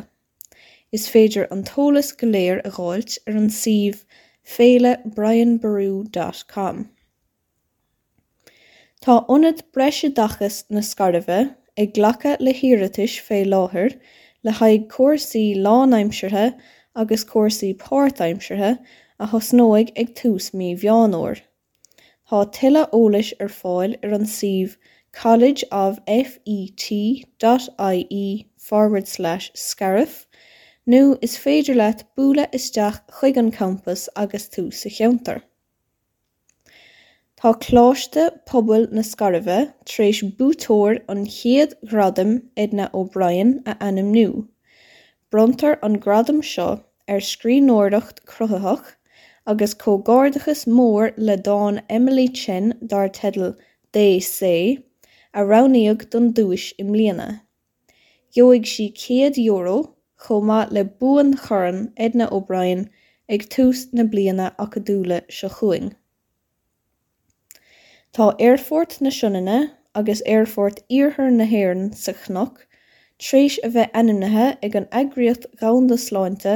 is 0.98 1.04
féidir 1.14 1.46
an 1.54 1.60
t-eolas 1.68 2.08
go 2.20 2.28
léir 2.28 2.60
a 2.66 2.68
gháilt 2.78 3.12
ar 3.28 3.36
an 3.42 3.50
suíomh 3.56 4.00
féilebrianboru.com. 4.56 6.78
Tá 9.06 9.14
ionad 9.28 9.60
breise 9.76 10.10
dachas 10.16 10.56
na 10.70 10.82
scaribhe 10.86 11.56
ag 11.82 11.94
ghlacha 11.98 12.32
le 12.46 12.54
hiiritis 12.62 13.14
fé 13.28 13.38
láthair 13.52 13.94
le 14.44 14.52
haid 14.58 14.88
cuasaí 14.96 15.44
lánaimseirthe 15.68 16.48
agus 17.04 17.24
cuasaí 17.30 17.70
páirtaimseirthe 17.84 18.72
a 19.20 19.28
thosnóig 19.34 19.94
ag 20.04 20.12
tús 20.22 20.50
mí 20.54 20.70
bheánóir. 20.84 21.40
Tá 22.30 22.44
tuile 22.58 22.84
ólais 23.00 23.32
ar 23.40 23.52
fáil 23.62 23.96
ar 24.04 24.18
an 24.20 24.28
suíomh 24.36 24.76
College 25.12 25.64
of 25.72 26.00
FET.ie 26.06 27.26
forward 28.58 29.08
slash 29.08 29.52
scarif 29.56 30.26
nó 30.86 31.18
is 31.22 31.38
féidir 31.46 31.80
leat 31.80 32.04
bualadh 32.18 32.54
isteach 32.60 33.00
chuig 33.20 33.40
an 33.42 33.52
campus 33.52 34.10
agus 34.16 34.50
tú 34.58 34.72
sa 34.74 34.90
cheantar. 35.00 35.42
Tá 37.40 37.54
chláiste 37.54 38.32
pobail 38.46 38.90
na 38.92 39.02
scaribhe 39.02 39.72
tar 39.90 40.06
éis 40.06 40.18
bútóir 40.40 40.98
an 41.08 41.22
chéad 41.36 41.74
gradam 41.92 42.32
Edna 42.64 42.90
O'Brien 42.94 43.52
a 43.66 43.76
ainm 43.80 44.10
nu. 44.16 44.50
Brontar 45.32 45.78
an 45.82 45.96
gradam 46.06 46.42
seo 46.48 46.66
ar 47.14 47.22
scríbhneoireacht 47.28 48.20
cruthathach 48.32 48.90
agus 49.54 49.76
cógáirdachas 49.84 50.66
mór 50.80 51.14
le 51.16 51.38
dáin 51.46 51.80
Emily 52.00 52.28
Chen 52.28 52.74
dar 52.86 53.08
tedal 53.08 53.56
DC 53.94 54.52
a 55.34 55.46
raníoch 55.54 56.10
don 56.10 56.34
dúis 56.34 56.74
im 56.78 56.92
mbliana. 56.92 57.30
Gheobhaigh 58.36 58.68
si 58.74 58.90
100 59.06 59.40
euro 59.46 59.78
chomh 60.26 60.52
maith 60.52 60.74
le 60.74 60.84
buan 60.84 61.34
chorann 61.48 61.82
Edna 61.96 62.28
O'Brien 62.34 62.90
ag 63.30 63.48
tús 63.56 63.88
na 63.94 64.04
bliana 64.04 64.52
acadúla 64.68 65.24
seo 65.40 65.56
chuing. 65.62 65.96
Tá 68.12 68.36
airfort 68.40 69.02
na 69.02 69.12
Seananna 69.12 69.72
agus 69.94 70.24
airfort 70.26 70.80
iarthar 70.90 71.32
na 71.32 71.46
hÉireann 71.46 71.94
sa 71.94 72.12
Chnoc, 72.12 72.56
tríis 73.20 73.58
a 73.64 73.70
bheith 73.76 73.92
ainmnithe 74.00 74.48
ag 74.68 74.78
an 74.80 74.88
eagraíocht 75.00 75.46
gabhanda 75.60 75.98
sláinte 76.04 76.56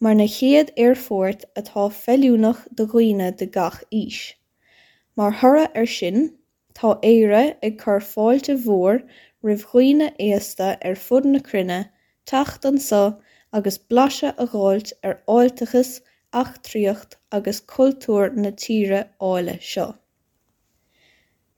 mar 0.00 0.14
na 0.14 0.24
chéad 0.36 0.70
airfort 0.84 1.44
atá 1.62 1.84
feiliúnach 1.96 2.62
do 2.78 2.86
dhaoine 2.92 3.28
de 3.42 3.48
gach 3.56 3.76
os. 3.98 4.20
Mar 5.16 5.36
thora 5.42 5.66
ar 5.82 5.90
sin, 5.96 6.32
tá 6.72 6.94
éire 7.10 7.42
ag 7.68 7.76
chur 7.84 8.00
fáilte 8.14 8.56
mhór 8.64 9.02
roimh 9.44 9.66
dhaoine 9.66 10.08
éasta 10.30 10.70
ar 10.80 10.96
fud 11.04 11.28
na 11.34 11.44
cruinne 11.50 11.78
teacht 12.32 12.64
an 12.72 12.80
sa 12.86 13.02
agus 13.52 13.76
blaise 13.76 14.32
a 14.32 14.48
gháilt 14.56 14.96
ar 15.04 15.20
áilteachas 15.36 15.92
achtraíocht 16.32 17.20
agus 17.40 17.60
cultúr 17.76 18.32
na 18.32 18.56
tíre 18.64 19.04
áile 19.20 19.60
seo. 19.60 19.92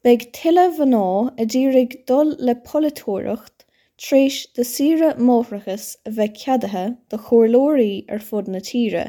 Beg 0.08 0.22
tiile 0.36 0.62
bhanná 0.74 1.06
a 1.42 1.44
ddírig 1.52 1.94
dul 2.08 2.30
le 2.48 2.52
politúireacht, 2.66 3.64
tréis 4.02 4.36
de 4.58 4.64
sire 4.68 5.10
móthrachas 5.30 5.88
a 6.08 6.12
bheith 6.18 6.38
ceadathe 6.42 6.84
do 7.10 7.18
chóirlóirí 7.24 7.88
ar 8.14 8.22
fud 8.28 8.46
na 8.54 8.62
tíre 8.68 9.02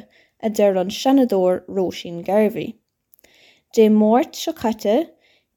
a 0.44 0.50
deir 0.58 0.80
an 0.82 0.92
senadóir 0.96 1.62
Rósin 1.78 2.18
Garbhí. 2.30 2.66
Dé 3.78 3.86
mórt 4.00 4.36
se 4.42 4.52
chatte, 4.58 4.98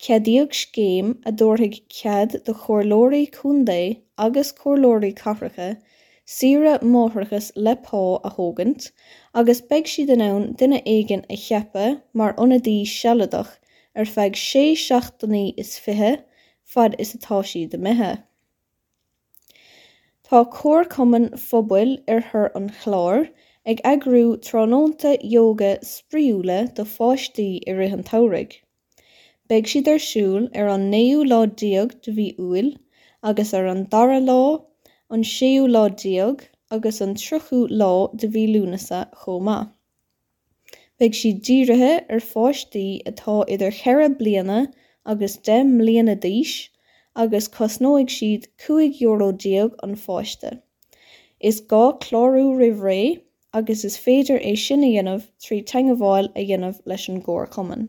ceadíag 0.06 0.54
scéim 0.60 1.10
a 1.26 1.32
dúthaigh 1.42 1.80
cead 1.96 2.38
do 2.44 2.54
chóirlóirí 2.60 3.24
cúndé 3.38 3.80
agus 4.28 4.52
chóirlóirí 4.60 5.10
carracha, 5.22 5.72
sire 6.36 6.76
móthrachas 6.94 7.50
lepá 7.56 8.04
a 8.22 8.30
thógant, 8.36 8.92
agus 9.34 9.60
beg 9.74 9.90
si 9.96 10.06
den 10.12 10.22
ann 10.28 10.52
duine 10.54 10.84
éigen 10.86 11.26
a 11.28 11.40
chepe 11.48 11.88
mar 12.12 12.32
onadí 12.46 12.78
seladach 12.94 13.56
ar 14.00 14.08
feadh 14.16 14.38
sé 14.42 14.64
seachtaí 14.82 15.42
is 15.62 15.72
fiche 15.86 16.12
fad 16.74 16.94
is 17.04 17.14
atá 17.16 17.40
siad 17.48 17.72
de 17.74 17.78
mithe. 17.86 18.12
Tá 20.28 20.40
cóir 20.58 20.86
cuman 20.94 21.26
phobail 21.46 21.90
ar 22.14 22.22
thur 22.28 22.50
an 22.60 22.68
chláir 22.82 23.26
ag 23.72 23.82
agrú 23.90 24.22
trónónta 24.46 25.12
yoga 25.34 25.72
spríúla 25.88 26.60
do 26.78 26.86
fáistí 26.92 27.48
i 27.66 27.74
ri 27.80 27.90
an 27.96 28.06
toraigh. 28.10 28.56
Beidh 29.48 29.68
siad 29.72 29.90
arsúil 29.94 30.48
ar 30.62 30.72
an 30.76 30.88
néú 30.94 31.26
lá 31.32 31.42
diaag 31.64 31.92
de 32.06 32.16
bhí 32.20 32.30
uail 32.46 32.72
agus 33.32 33.52
ar 33.60 33.68
an 33.74 33.84
dara 33.92 34.18
lá 34.30 34.40
an 35.16 35.28
séú 35.34 35.68
lá 35.76 35.84
diaag 36.04 36.48
agus 36.78 37.02
an 37.06 37.14
truchú 37.26 37.62
lá 37.82 37.92
de 38.16 38.32
bhí 38.36 38.48
lúnasa 38.54 39.04
maith. 39.50 39.70
Beidh 41.02 41.16
siad 41.18 41.38
dírithe 41.46 41.94
ar 42.14 42.20
fáistí 42.22 42.82
atá 43.10 43.32
idir 43.52 43.72
cheire 43.74 44.04
bliana 44.18 44.58
agus 45.12 45.32
10 45.48 45.70
mbliana 45.70 46.12
d'aois 46.24 46.52
agus 47.24 47.48
cosnóigh 47.56 48.12
siad 48.16 48.44
5 48.66 49.00
euro 49.06 49.30
diaag 49.44 49.72
an 49.86 49.96
fáiste. 50.02 50.52
Is 51.50 51.58
gá 51.72 51.80
chlárú 52.04 52.44
roimh 52.60 52.84
ré 52.88 52.98
agus 53.60 53.82
is 53.88 53.96
féidir 54.04 54.38
é 54.50 54.52
sinna 54.66 54.92
dhéanamh 54.92 55.24
trí 55.46 55.58
teangamháil 55.72 56.30
a 56.36 56.46
dhéanamh 56.52 56.78
leis 56.92 57.08
an 57.14 57.18
ggóir 57.26 57.50
cuman. 57.56 57.82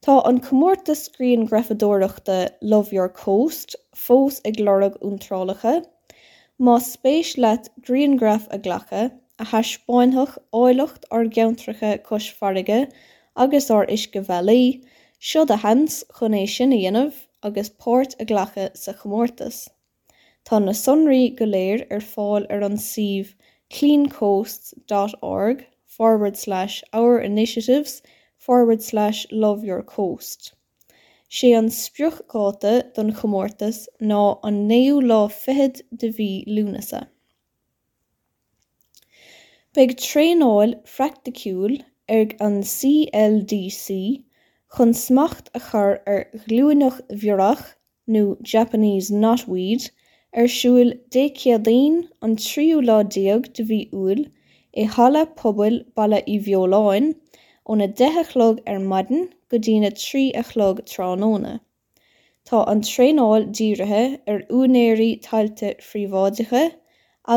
Tá 0.00 0.16
an 0.32 0.40
cummórta 0.48 0.96
scríon 1.02 1.46
grafadóireachta 1.52 2.38
Love 2.62 2.96
Your 3.00 3.12
Coast 3.20 3.76
fós 4.06 4.40
ag 4.46 4.56
glorag 4.62 4.96
úntrálacha, 5.12 5.76
má 6.58 6.80
spéis 6.88 7.36
leat 7.36 7.70
Greengraf 7.82 8.48
a 8.48 8.56
ghlacha 8.56 9.04
a 9.42 9.44
thaispáinthach 9.52 10.34
áilecht 10.60 11.06
ar 11.16 11.26
geantracha 11.36 11.90
cos 12.08 12.28
farige 12.40 12.78
agus 13.44 13.70
ar 13.76 13.86
isce 13.96 14.22
bhelí, 14.28 14.62
seo 15.30 15.44
a 15.56 15.58
hens 15.64 15.96
chun 16.18 16.36
é 16.40 16.42
sinna 16.54 16.78
dhéanamh 16.82 17.18
agus 17.48 17.70
pót 17.84 18.16
a 18.20 18.26
ghlacha 18.30 18.66
sa 18.82 18.94
chomórtas. 19.00 19.58
Tá 20.44 20.62
na 20.64 20.72
sonraí 20.72 21.24
go 21.38 21.46
léir 21.52 21.86
ar 21.90 22.04
fáil 22.12 22.46
ar 22.56 22.62
an 22.70 22.78
sih 22.78 23.34
cleancoasts.org 23.70 25.66
forward 25.84 26.36
slash 26.36 26.82
our 26.92 27.18
initiatives 27.18 28.02
forward 28.38 28.82
slash 28.82 29.26
love 29.30 29.64
your 29.64 29.82
coast. 29.82 30.52
sé 31.28 31.52
an 31.58 31.68
spriochgáta 31.68 32.72
don 32.94 33.12
chomórtas 33.12 33.78
ná 34.00 34.38
an 34.48 34.60
néú 34.68 35.00
lá 35.02 35.20
fihead 35.28 35.82
de 35.90 36.10
bhí 36.18 36.30
lúnasa. 36.46 37.00
Beg 39.76 39.90
tréáil 40.00 40.70
freicticiúil 40.88 41.72
ar 42.14 42.30
an 42.44 42.54
CLDC 42.68 43.96
chun 44.76 44.94
smacht 45.00 45.50
a 45.58 45.60
chur 45.64 45.98
ar 46.12 46.22
gluúinech 46.44 47.02
bheorach 47.24 47.64
nó 48.14 48.22
Japanese 48.52 49.10
knotweed 49.16 49.84
ar 50.32 50.48
siúil 50.54 50.94
décéadaon 51.16 51.98
an 52.28 52.38
tríú 52.44 52.78
lá 52.86 52.96
déag 53.16 53.50
de 53.58 53.66
bhí 53.72 53.80
uail 53.98 54.22
i 54.84 54.86
halla 54.94 55.26
pobail 55.42 55.76
baile 56.00 56.22
i 56.36 56.38
bheoláin 56.46 57.10
óna 57.74 57.90
deithelog 58.00 58.64
ar 58.74 58.80
maidin 58.94 59.28
go 59.50 59.60
dtí 59.66 59.76
na 59.82 59.92
trí 60.04 60.24
a 60.42 60.46
chlog 60.52 60.80
tránóna. 60.94 61.52
Tá 62.48 62.64
an 62.74 62.80
tréáil 62.92 63.44
díirithe 63.60 64.02
ar 64.24 64.40
únéirí 64.62 65.12
tailte 65.28 65.76
phríomháideacha 65.90 66.64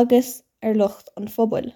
agus 0.02 0.32
ar 0.62 0.82
lucht 0.84 1.14
an 1.20 1.28
phobail. 1.36 1.70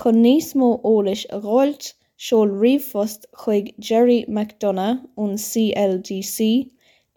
Chun 0.00 0.16
níos 0.24 0.48
mó 0.60 0.68
eolais 0.90 1.22
a 1.36 1.38
gháilt 1.44 1.84
seol 2.26 2.50
riomhphost 2.62 3.26
chuig 3.42 3.66
Jerry 3.88 4.20
McDonough 4.28 5.02
ón 5.24 5.36
CLDC 5.46 6.48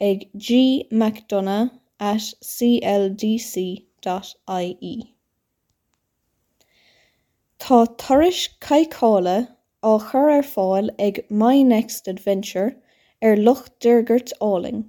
ag 0.09 0.25
G 0.47 0.57
McDonough 0.91 1.71
at 1.99 2.27
cldc.ie. 2.49 3.75
Tá 7.65 7.79
turais 8.03 8.41
caiicála 8.67 9.37
á 9.83 9.91
chur 10.09 10.29
ar 10.35 10.45
fáil 10.51 10.91
ag 11.07 11.23
My 11.29 11.63
Next 11.63 12.07
Adventure 12.07 12.75
ar 13.21 13.35
lucht 13.37 13.71
Durgurt 13.79 14.33
Áling. 14.39 14.85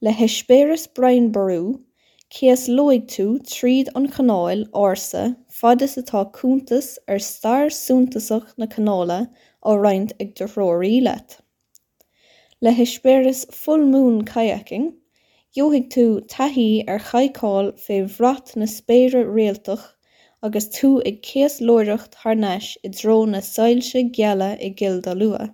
Le 0.00 0.12
heispéras 0.12 0.86
Brian 0.86 1.32
Barú, 1.32 1.80
Cés 2.30 2.68
luigh 2.68 3.06
tú 3.12 3.24
tríd 3.52 3.88
an 3.98 4.04
chanáil 4.16 4.60
ársa 4.80 5.22
fadas 5.60 5.96
atá 6.00 6.20
cúntas 6.36 6.90
ar 7.08 7.18
stair 7.18 7.72
súntasach 7.76 8.52
na 8.56 8.68
canála 8.74 9.16
á 9.66 9.70
roiint 9.84 10.12
ag 10.24 10.36
do 10.40 10.46
thróirí 10.52 11.00
leat. 11.06 11.40
Le 12.60 12.70
hispéras 12.70 13.40
fullmún 13.62 14.20
kayaking, 14.24 14.86
Johiigh 15.56 15.88
tú 15.94 16.04
taihíí 16.34 16.84
ar 16.86 17.00
chaicáil 17.08 17.72
fé 17.86 17.98
bhrat 18.18 18.54
na 18.54 18.70
spéire 18.76 19.24
réaltoch 19.26 19.90
agus 20.40 20.70
tú 20.78 20.92
ag 21.10 21.20
céas 21.30 21.58
loirecht 21.60 22.14
thneis 22.22 22.70
i 22.84 22.92
dro 23.00 23.24
na 23.24 23.40
sailse 23.40 24.04
geala 24.20 24.52
i 24.68 24.70
gilda 24.70 25.16
lua. 25.24 25.50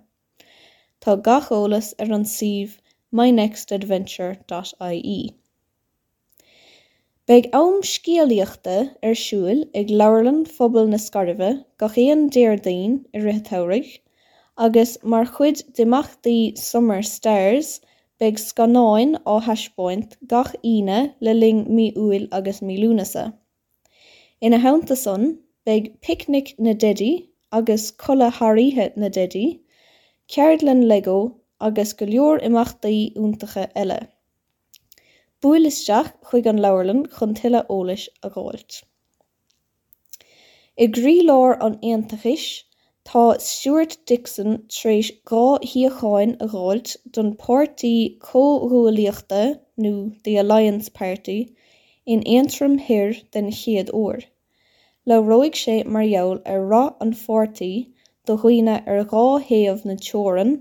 Tá 1.01 1.17
gacholalas 1.29 1.95
ar 1.97 2.13
an 2.19 2.29
sih 2.37 2.69
my 3.11 3.31
nextadventure.ie. 3.31 5.19
Beidh 7.27 7.47
am 7.57 7.81
scialaíochta 7.87 8.73
ar 9.07 9.15
siúil 9.21 9.57
ag 9.79 9.89
leabharlann 10.01 10.45
phobal 10.57 10.85
na 10.91 10.99
scaribh 11.05 11.41
go 11.81 11.89
chéon 11.95 12.21
déirdaoin 12.35 12.93
i 13.17 13.23
riteireigh, 13.23 13.89
agus 14.67 14.93
mar 15.13 15.27
chuid 15.33 15.59
deachtaí 15.79 16.37
Summer 16.67 17.01
Stars 17.09 17.73
beag 18.23 18.39
scanáin 18.45 19.17
á 19.33 19.35
heispoint 19.49 20.15
gach 20.35 20.55
ine 20.71 21.01
le 21.19 21.35
ling 21.41 21.61
mí 21.67 21.91
uil 22.05 22.31
agus 22.39 22.63
mílúnasa. 22.69 23.27
Ina 24.41 24.63
hánta 24.63 24.95
san 24.95 25.29
beag 25.67 25.93
picnic 25.99 26.55
na 26.57 26.79
dedi 26.85 27.13
agus 27.51 27.91
chola 28.05 28.31
haíthe 28.39 28.93
na 28.95 29.09
dedi, 29.09 29.47
ceardlan 30.31 30.87
lego 30.87 31.19
agus 31.59 31.91
go 31.91 32.05
leor 32.05 32.39
imachtaí 32.51 33.01
úntacha 33.17 33.67
eile. 33.75 34.05
Buil 35.45 35.69
isteach 35.69 36.13
chuig 36.29 36.47
an 36.49 36.63
leirlan 36.65 37.01
chun 37.15 37.33
tuile 37.39 37.59
ólais 37.73 38.07
a 38.27 38.29
gáilt. 38.35 38.81
I 40.83 40.87
grí 40.95 41.19
láir 41.25 41.53
an 41.65 41.75
aonantais, 41.81 42.45
Tá 43.09 43.39
Stuart 43.39 43.93
Dixon 44.05 44.57
trééis 44.75 45.11
gá 45.31 45.43
hiíoáin 45.73 46.33
a 46.45 46.47
gáilt 46.53 46.95
don 47.17 47.29
pártaí 47.43 48.17
cóhuaíochta 48.19 49.43
nó 49.85 49.93
the 50.23 50.35
Alliance 50.41 50.89
Party 50.89 51.37
in 52.05 52.25
antrum 52.39 52.79
hir 52.89 53.15
den 53.31 53.51
chiad 53.59 53.93
óir. 54.01 54.25
Le 55.05 55.21
roiig 55.29 55.55
sé 55.61 55.77
margheol 55.85 56.41
ar 56.45 56.67
rá 56.73 56.83
an 56.99 57.13
fórtaí 57.23 57.71
do 58.25 58.37
chuoine 58.41 58.75
ar 58.85 59.05
gáhéamh 59.13 59.85
na 59.85 59.95
teran, 60.09 60.53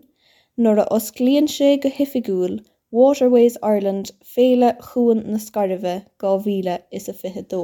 nuair 0.56 0.84
a 0.84 0.86
osclíonn 1.00 1.48
sé 1.58 1.76
go 1.82 1.96
hiifiúil 1.98 2.60
Waterways 2.96 3.58
Ireland 3.62 4.10
féle 4.24 4.68
chuan 4.80 5.18
na 5.30 5.38
scaribh 5.46 5.90
gá 6.22 6.30
bhíle 6.44 6.76
is 6.90 7.08
a 7.12 7.12
fithe 7.12 7.42
dó. 7.50 7.58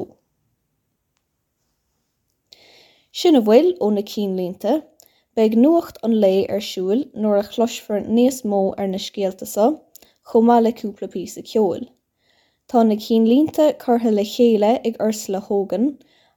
Sin 3.20 3.38
a 3.38 3.40
bhfuil 3.46 3.70
ó 3.80 3.88
na 3.94 4.02
cínlínta, 4.10 4.74
beag 5.34 5.56
nuacht 5.56 6.00
an 6.08 6.18
lé 6.24 6.34
ar 6.56 6.60
siúil 6.66 7.06
nóair 7.24 7.40
a 7.40 7.46
chlosfar 7.54 8.04
níos 8.18 8.42
mó 8.52 8.60
ar 8.76 8.90
na 8.92 9.00
scéaltasa, 9.04 9.70
chomá 10.32 10.58
leúplapí 10.66 11.24
a 11.40 11.44
ceol. 11.52 11.88
Tá 12.68 12.84
na 12.84 12.98
cínlínta 13.06 13.70
cartha 13.86 14.12
le 14.12 14.26
chéile 14.34 14.74
ag 14.84 15.00
arsla 15.06 15.40
hógan, 15.48 15.86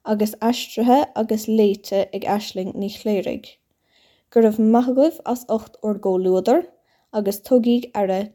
agus 0.06 0.32
eistrathe 0.40 1.02
agus 1.24 1.44
léite 1.58 2.06
ag 2.16 2.24
eisling 2.38 2.72
ní 2.72 2.88
chléirigh. 2.96 3.52
Gurh 4.32 4.56
mathgah 4.56 5.20
as 5.34 5.44
8 5.58 5.76
orgóluúidir, 5.82 6.64
agus 7.16 7.40
tugaigh 7.40 7.90
ara. 7.94 8.28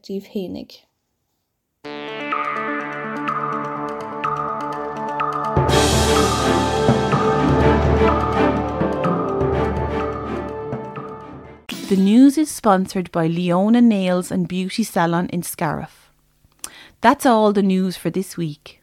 The 11.88 11.96
news 11.96 12.36
is 12.38 12.50
sponsored 12.50 13.12
by 13.12 13.28
Leona 13.28 13.80
Nails 13.80 14.32
and 14.32 14.48
Beauty 14.48 14.82
Salon 14.82 15.28
in 15.28 15.44
Scariff. 15.44 16.10
That's 17.00 17.24
all 17.24 17.52
the 17.52 17.62
news 17.62 17.96
for 17.96 18.10
this 18.10 18.36
week. 18.36 18.80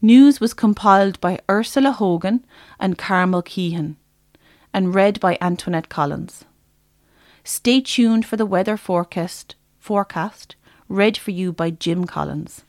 News 0.00 0.40
was 0.40 0.54
compiled 0.54 1.20
by 1.20 1.40
Ursula 1.50 1.92
Hogan 1.92 2.46
and 2.80 2.96
Carmel 2.96 3.42
Keehan 3.42 3.96
and 4.72 4.94
read 4.94 5.20
by 5.20 5.36
Antoinette 5.42 5.90
Collins. 5.90 6.44
Stay 7.44 7.82
tuned 7.82 8.24
for 8.24 8.38
the 8.38 8.46
weather 8.46 8.78
forecast, 8.78 9.54
forecast 9.78 10.56
read 10.88 11.16
for 11.16 11.30
you 11.30 11.52
by 11.52 11.70
Jim 11.70 12.06
Collins. 12.06 12.62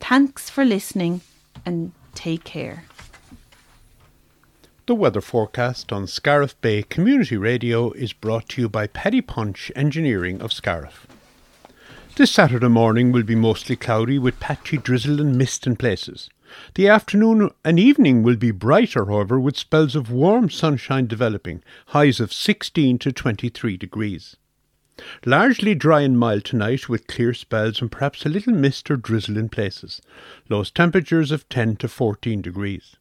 Thanks 0.00 0.50
for 0.50 0.64
listening 0.64 1.22
and 1.64 1.92
take 2.14 2.44
care. 2.44 2.84
The 4.86 4.94
weather 4.94 5.20
forecast 5.20 5.92
on 5.92 6.06
Scariff 6.06 6.58
Bay 6.60 6.82
Community 6.82 7.36
Radio 7.36 7.90
is 7.92 8.12
brought 8.12 8.48
to 8.50 8.62
you 8.62 8.68
by 8.68 8.86
Petty 8.86 9.20
Punch 9.20 9.72
Engineering 9.74 10.40
of 10.40 10.52
Scariff. 10.52 11.06
This 12.16 12.30
Saturday 12.30 12.68
morning 12.68 13.12
will 13.12 13.22
be 13.22 13.34
mostly 13.34 13.76
cloudy 13.76 14.18
with 14.18 14.40
patchy 14.40 14.76
drizzle 14.76 15.20
and 15.20 15.38
mist 15.38 15.66
in 15.66 15.76
places. 15.76 16.28
The 16.74 16.88
afternoon 16.88 17.50
and 17.64 17.78
evening 17.78 18.22
will 18.22 18.36
be 18.36 18.50
brighter, 18.50 19.06
however, 19.06 19.38
with 19.38 19.56
spells 19.56 19.94
of 19.94 20.10
warm 20.10 20.50
sunshine 20.50 21.06
developing, 21.06 21.62
highs 21.88 22.20
of 22.20 22.32
16 22.32 22.98
to 22.98 23.12
23 23.12 23.76
degrees. 23.76 24.36
Largely 25.24 25.74
dry 25.74 26.00
and 26.00 26.18
mild 26.18 26.44
tonight 26.44 26.88
with 26.88 27.06
clear 27.06 27.32
spells 27.32 27.80
and 27.80 27.90
perhaps 27.90 28.26
a 28.26 28.28
little 28.28 28.52
mist 28.52 28.90
or 28.90 28.96
drizzle 28.96 29.36
in 29.36 29.48
places. 29.48 30.02
Lowest 30.48 30.74
temperatures 30.74 31.30
of 31.30 31.48
10 31.48 31.76
to 31.76 31.88
14 31.88 32.42
degrees. 32.42 32.96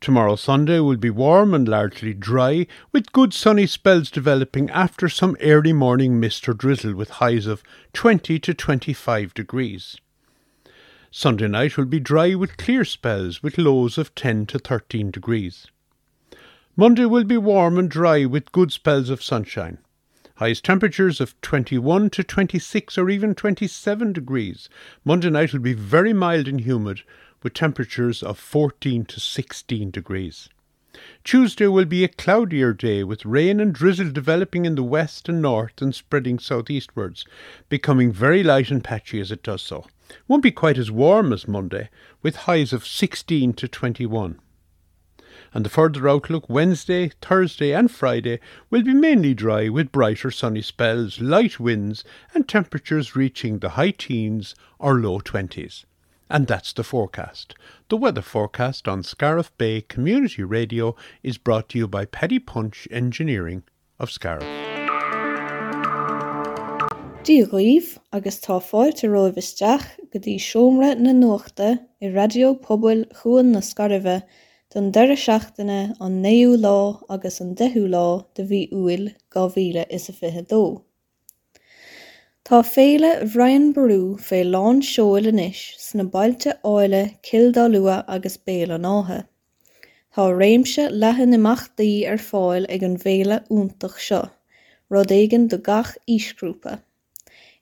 Tomorrow 0.00 0.36
Sunday 0.36 0.80
will 0.80 0.96
be 0.96 1.10
warm 1.10 1.52
and 1.52 1.68
largely 1.68 2.14
dry, 2.14 2.66
with 2.90 3.12
good 3.12 3.34
sunny 3.34 3.66
spells 3.66 4.10
developing 4.10 4.70
after 4.70 5.08
some 5.08 5.36
early 5.42 5.72
morning 5.72 6.18
mist 6.18 6.48
or 6.48 6.54
drizzle 6.54 6.94
with 6.94 7.10
highs 7.10 7.46
of 7.46 7.62
20 7.92 8.38
to 8.38 8.54
25 8.54 9.34
degrees. 9.34 9.96
Sunday 11.12 11.48
night 11.48 11.76
will 11.76 11.86
be 11.86 11.98
dry 11.98 12.36
with 12.36 12.56
clear 12.56 12.84
spells 12.84 13.42
with 13.42 13.58
lows 13.58 13.98
of 13.98 14.14
10 14.14 14.46
to 14.46 14.60
13 14.60 15.10
degrees. 15.10 15.66
Monday 16.76 17.04
will 17.04 17.24
be 17.24 17.36
warm 17.36 17.78
and 17.78 17.90
dry 17.90 18.24
with 18.24 18.52
good 18.52 18.70
spells 18.70 19.10
of 19.10 19.20
sunshine. 19.20 19.78
Highest 20.36 20.64
temperatures 20.64 21.20
of 21.20 21.38
21 21.40 22.10
to 22.10 22.22
26 22.22 22.96
or 22.96 23.10
even 23.10 23.34
27 23.34 24.12
degrees. 24.12 24.68
Monday 25.04 25.30
night 25.30 25.52
will 25.52 25.58
be 25.58 25.72
very 25.72 26.12
mild 26.12 26.46
and 26.46 26.60
humid 26.60 27.02
with 27.42 27.54
temperatures 27.54 28.22
of 28.22 28.38
14 28.38 29.04
to 29.06 29.18
16 29.18 29.90
degrees. 29.90 30.48
Tuesday 31.24 31.66
will 31.66 31.86
be 31.86 32.04
a 32.04 32.08
cloudier 32.08 32.72
day 32.72 33.02
with 33.02 33.24
rain 33.24 33.58
and 33.58 33.74
drizzle 33.74 34.12
developing 34.12 34.64
in 34.64 34.76
the 34.76 34.84
west 34.84 35.28
and 35.28 35.42
north 35.42 35.82
and 35.82 35.92
spreading 35.92 36.38
southeastwards, 36.38 37.24
becoming 37.68 38.12
very 38.12 38.44
light 38.44 38.70
and 38.70 38.84
patchy 38.84 39.18
as 39.20 39.32
it 39.32 39.42
does 39.42 39.60
so. 39.60 39.86
Won't 40.28 40.42
be 40.42 40.50
quite 40.50 40.78
as 40.78 40.90
warm 40.90 41.32
as 41.32 41.48
Monday, 41.48 41.90
with 42.22 42.36
highs 42.36 42.72
of 42.72 42.86
16 42.86 43.52
to 43.54 43.68
21. 43.68 44.40
And 45.52 45.64
the 45.64 45.70
further 45.70 46.08
outlook 46.08 46.48
Wednesday, 46.48 47.10
Thursday, 47.20 47.72
and 47.72 47.90
Friday 47.90 48.38
will 48.70 48.82
be 48.82 48.94
mainly 48.94 49.34
dry 49.34 49.68
with 49.68 49.90
brighter 49.90 50.30
sunny 50.30 50.62
spells, 50.62 51.20
light 51.20 51.58
winds, 51.58 52.04
and 52.34 52.48
temperatures 52.48 53.16
reaching 53.16 53.58
the 53.58 53.70
high 53.70 53.90
teens 53.90 54.54
or 54.78 54.94
low 54.94 55.18
20s. 55.18 55.84
And 56.28 56.46
that's 56.46 56.72
the 56.72 56.84
forecast. 56.84 57.56
The 57.88 57.96
weather 57.96 58.22
forecast 58.22 58.86
on 58.86 59.02
Scariff 59.02 59.56
Bay 59.58 59.80
Community 59.80 60.44
Radio 60.44 60.94
is 61.24 61.38
brought 61.38 61.68
to 61.70 61.78
you 61.78 61.88
by 61.88 62.04
Paddy 62.04 62.38
Punch 62.38 62.86
Engineering 62.92 63.64
of 63.98 64.12
Scariff. 64.12 64.44
Dí 67.24 67.44
roiomh 67.44 67.98
agus 68.12 68.40
tá 68.40 68.62
go 70.12 70.18
dtí 70.18 70.32
siomra 70.42 70.94
na 70.98 71.12
nuachta 71.14 71.66
i 72.02 72.08
radio 72.14 72.54
poblbal 72.66 73.02
chuan 73.18 73.52
na 73.54 73.60
scaribhe 73.66 74.14
don 74.74 74.88
deire 74.96 75.16
seachtaine 75.24 75.76
an 76.06 76.16
néú 76.24 76.56
lá 76.64 76.72
agus 77.16 77.38
an 77.44 77.52
dethú 77.60 77.84
lá 77.92 78.06
de 78.34 78.46
bhí 78.48 78.60
uil 78.80 79.04
gá 79.36 79.44
bhíle 79.54 79.84
is 79.98 80.08
a 80.10 80.14
fithe 80.16 80.42
dó. 80.54 80.62
Tá 82.50 82.60
féile 82.72 83.12
bhrainn 83.36 83.70
brú 83.76 84.00
fé 84.26 84.42
lán 84.50 84.82
seoil 84.90 85.30
anois 85.30 85.62
sna 85.84 86.08
bailte 86.18 86.58
áile 86.74 87.02
cildá 87.30 87.70
luath 87.70 88.14
agus 88.18 88.38
béal 88.46 88.74
an 88.80 88.90
átha. 88.96 89.22
Tá 90.14 90.26
réimse 90.42 90.90
leathan 90.90 91.38
imeachtaí 91.38 91.92
ar 92.12 92.22
fáil 92.28 92.66
ag 92.66 92.82
an 92.90 92.98
bhéle 93.06 93.42
úntaach 93.60 94.02
seo, 94.10 94.24
rud 94.90 95.14
éigean 95.14 95.46
do 95.52 95.62
gach 95.70 95.94
ísgrúpa. 96.18 96.80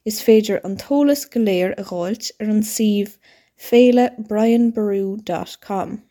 Is 0.04 0.22
féidir 0.22 0.60
an 0.64 0.76
tólas 0.76 1.30
go 1.30 1.40
léir 1.40 1.74
a 1.78 1.82
gháilt 1.90 2.30
ar 2.40 2.48
an 2.48 2.62
sih 2.62 3.06
féilebrianbarú.com. 3.68 6.02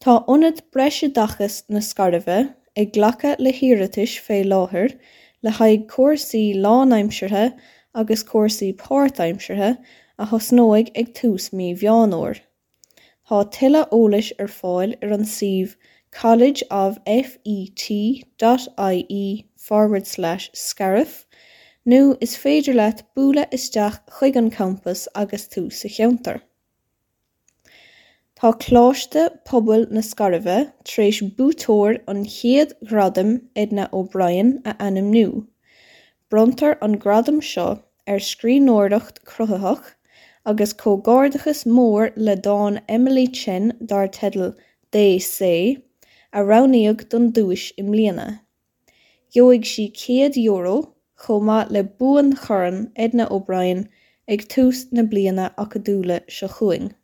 Tá 0.00 0.24
ionad 0.28 0.62
breise 0.72 1.08
dachas 1.18 1.62
na 1.68 1.80
scaribhe 1.80 2.54
ag 2.76 2.92
ghlacha 2.92 3.36
le 3.38 3.52
hiiritis 3.58 4.18
fé 4.28 4.44
láthair 4.44 4.90
le 5.42 5.50
haghaidh 5.58 5.86
cuasaí 5.92 6.46
lánaimseartha 6.66 7.46
agus 7.94 8.22
cuasaí 8.32 8.70
páirthaimseartha 8.82 9.70
a 10.18 10.20
thosnóigh 10.32 10.90
ag 11.02 11.08
tús 11.20 11.44
míbheánúir. 11.60 12.36
Tá 13.28 13.36
tuilleadh 13.56 13.92
eolais 13.98 14.28
ar 14.38 14.50
fáil 14.60 14.90
ar 15.02 15.10
an 15.18 15.26
suíomh 15.36 15.74
College 16.14 16.62
of 16.70 16.98
FET.ie 17.06 18.22
forward 19.56 20.06
slash 20.06 20.50
scarif 20.52 21.24
nó 21.86 22.16
is 22.24 22.34
féidir 22.40 22.76
leat 22.78 23.02
bualadh 23.16 23.54
isteach 23.56 23.96
chuig 24.18 24.36
an 24.40 24.50
campus 24.50 25.06
agus 25.22 25.42
tús 25.54 25.80
sa 25.82 25.88
cheantar. 25.96 26.38
Tá 28.40 28.52
cláiste 28.62 29.24
pobal 29.44 29.84
na 29.90 30.00
scaribhe 30.00 30.56
tar 30.90 31.04
éis 31.04 31.20
bútóir 31.36 31.98
an 32.12 32.24
chéad 32.36 32.72
gradam 32.88 33.34
Edna 33.54 33.88
O'Brien 33.92 34.62
a 34.64 34.74
ainm 34.86 35.10
nu. 35.10 35.46
Brontar 36.30 36.78
an 36.80 36.96
gradam 37.04 37.42
seo 37.50 37.82
ar 38.06 38.24
scríbhneoireacht 38.30 39.20
cruthathach 39.28 39.92
agus 40.46 40.72
comhgardachas 40.72 41.66
mór 41.66 42.12
le 42.16 42.36
dáin 42.36 42.80
Emily 42.88 43.26
Chen 43.26 43.72
dar 43.92 44.08
tedal 44.08 44.56
DC 44.90 45.52
a 46.32 46.40
roghnaíodh 46.40 47.08
don 47.10 47.30
dúis 47.30 47.70
i 47.76 47.84
mbliana. 47.84 48.40
Gheobhaidh 49.36 49.68
si 49.68 49.88
100 49.92 50.40
euro 50.48 50.93
chomá 51.18 51.70
le 51.70 51.82
buan 51.84 52.34
choran 52.34 52.90
Edna 52.96 53.26
O'Brien 53.30 53.88
ag 54.28 54.48
tús 54.48 54.90
na 54.92 55.02
bliana 55.02 55.52
a 55.58 55.66
go 55.66 55.78
dúla 55.78 56.20
se 56.28 56.48
chuing. 56.48 56.94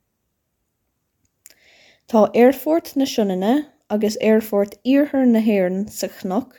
Tá 2.08 2.30
airfort 2.34 2.96
na 2.96 3.04
sinnne 3.04 3.66
agus 3.88 4.16
airfort 4.20 4.74
ihir 4.84 5.26
nahéan 5.34 5.88
sa 5.88 6.08
chnach, 6.08 6.52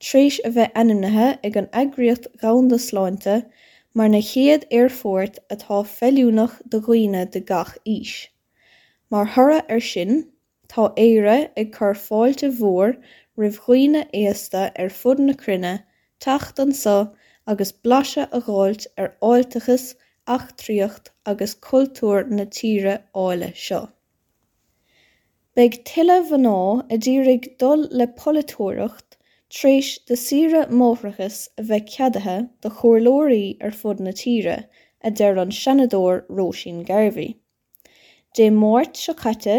tréis 0.00 0.38
a 0.44 0.50
bheith 0.50 0.72
animnathe 0.82 1.38
ag 1.44 1.56
an 1.56 1.68
agriocht 1.82 2.28
ganda 2.40 2.78
sláinte 2.78 3.36
mar 3.94 4.08
na 4.08 4.22
chéad 4.30 4.64
airfort 4.70 5.38
atá 5.50 5.82
fellúnach 5.96 6.56
doghine 6.68 7.24
de 7.30 7.40
gach 7.40 7.76
is. 7.84 8.28
Mar 9.10 9.26
thura 9.34 9.62
ar 9.68 9.80
sin, 9.80 10.30
tá 10.68 10.92
éire 10.96 11.50
ag 11.56 11.72
chu 11.76 11.92
fáilte 12.06 12.50
mhór 12.58 12.96
rihhuioine 13.38 14.02
éasta 14.22 14.70
ar 14.84 14.90
fud 15.00 15.18
na 15.18 15.34
crinne 15.44 15.74
techt 16.24 16.60
an 16.64 16.72
sa 16.72 16.96
agus 17.46 17.72
blaise 17.86 18.24
a 18.38 18.40
gháilt 18.46 18.86
ar 19.02 19.12
áilteachas 19.30 19.84
ach 20.36 20.46
tríocht 20.62 21.12
agus 21.32 21.54
cultúr 21.68 22.26
na 22.38 22.46
tíre 22.58 22.94
áile 23.24 23.50
seo. 23.66 23.82
Beiig 25.56 25.76
tiile 25.88 26.16
bhaná 26.30 26.56
a 26.94 26.98
ddírig 27.04 27.46
dul 27.62 27.86
le 28.00 28.06
polúireacht 28.22 29.16
tréis 29.56 29.92
de 30.10 30.16
sire 30.22 30.66
mófrachas 30.80 31.38
a 31.56 31.62
bheith 31.68 31.86
ceadathe 31.94 32.36
de 32.66 32.72
chóirlóirí 32.80 33.44
ar 33.68 33.78
fud 33.82 34.02
na 34.06 34.12
tíre 34.22 34.56
a 35.02 35.10
d 35.10 35.14
deir 35.20 35.38
an 35.44 35.54
senadóir 35.60 36.24
Rosin 36.40 36.82
Gervi. 36.90 37.28
Dé 38.36 38.50
mórt 38.50 38.96
se 39.04 39.14
chatte 39.22 39.56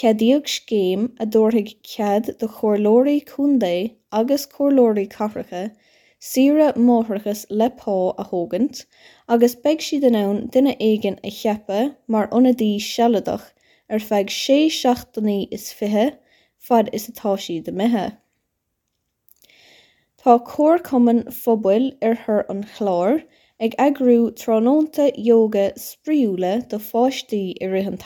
ceadaíodh 0.00 0.50
scéim 0.50 1.02
a 1.22 1.24
dúirthaigh 1.32 1.72
cead 1.92 2.28
do 2.42 2.46
chomhlóirí 2.58 3.16
Cúndae 3.30 3.80
agus 4.20 4.46
chomhlóirí 4.52 5.04
Cathracha 5.14 5.64
saoire 6.28 6.68
móthrachas 6.86 7.42
le 7.50 7.68
pá 7.80 7.96
a 8.22 8.24
thógant, 8.30 8.86
agus 9.28 9.56
beidh 9.66 9.84
siad 9.86 10.06
in 10.10 10.16
ann 10.20 10.40
duine 10.54 10.72
éigean 10.88 11.18
a 11.30 11.34
cheappa 11.40 11.80
mar 12.16 12.30
ionadaí 12.38 12.70
sealadach 12.86 13.46
ar 13.90 14.04
feadh 14.08 14.32
sé 14.38 14.58
seachtaí 14.78 15.36
is 15.58 15.68
fiche 15.80 16.06
fad 16.70 16.88
is 17.00 17.08
atá 17.12 17.36
siad 17.44 17.68
de 17.68 17.76
mithe. 17.82 18.06
Tá 20.22 20.38
cóir 20.52 20.82
cuman 20.90 21.24
phobail 21.42 21.90
ar 22.10 22.20
thur 22.24 22.44
an 22.54 22.64
chláir 22.76 23.24
ag 23.68 23.76
agrú 23.90 24.18
trónónta 24.44 25.12
yoga 25.30 25.70
spríúla 25.88 26.58
do 26.72 26.80
fáistí 26.90 27.44
i 27.60 27.74
ri 27.76 27.88
an 27.92 28.04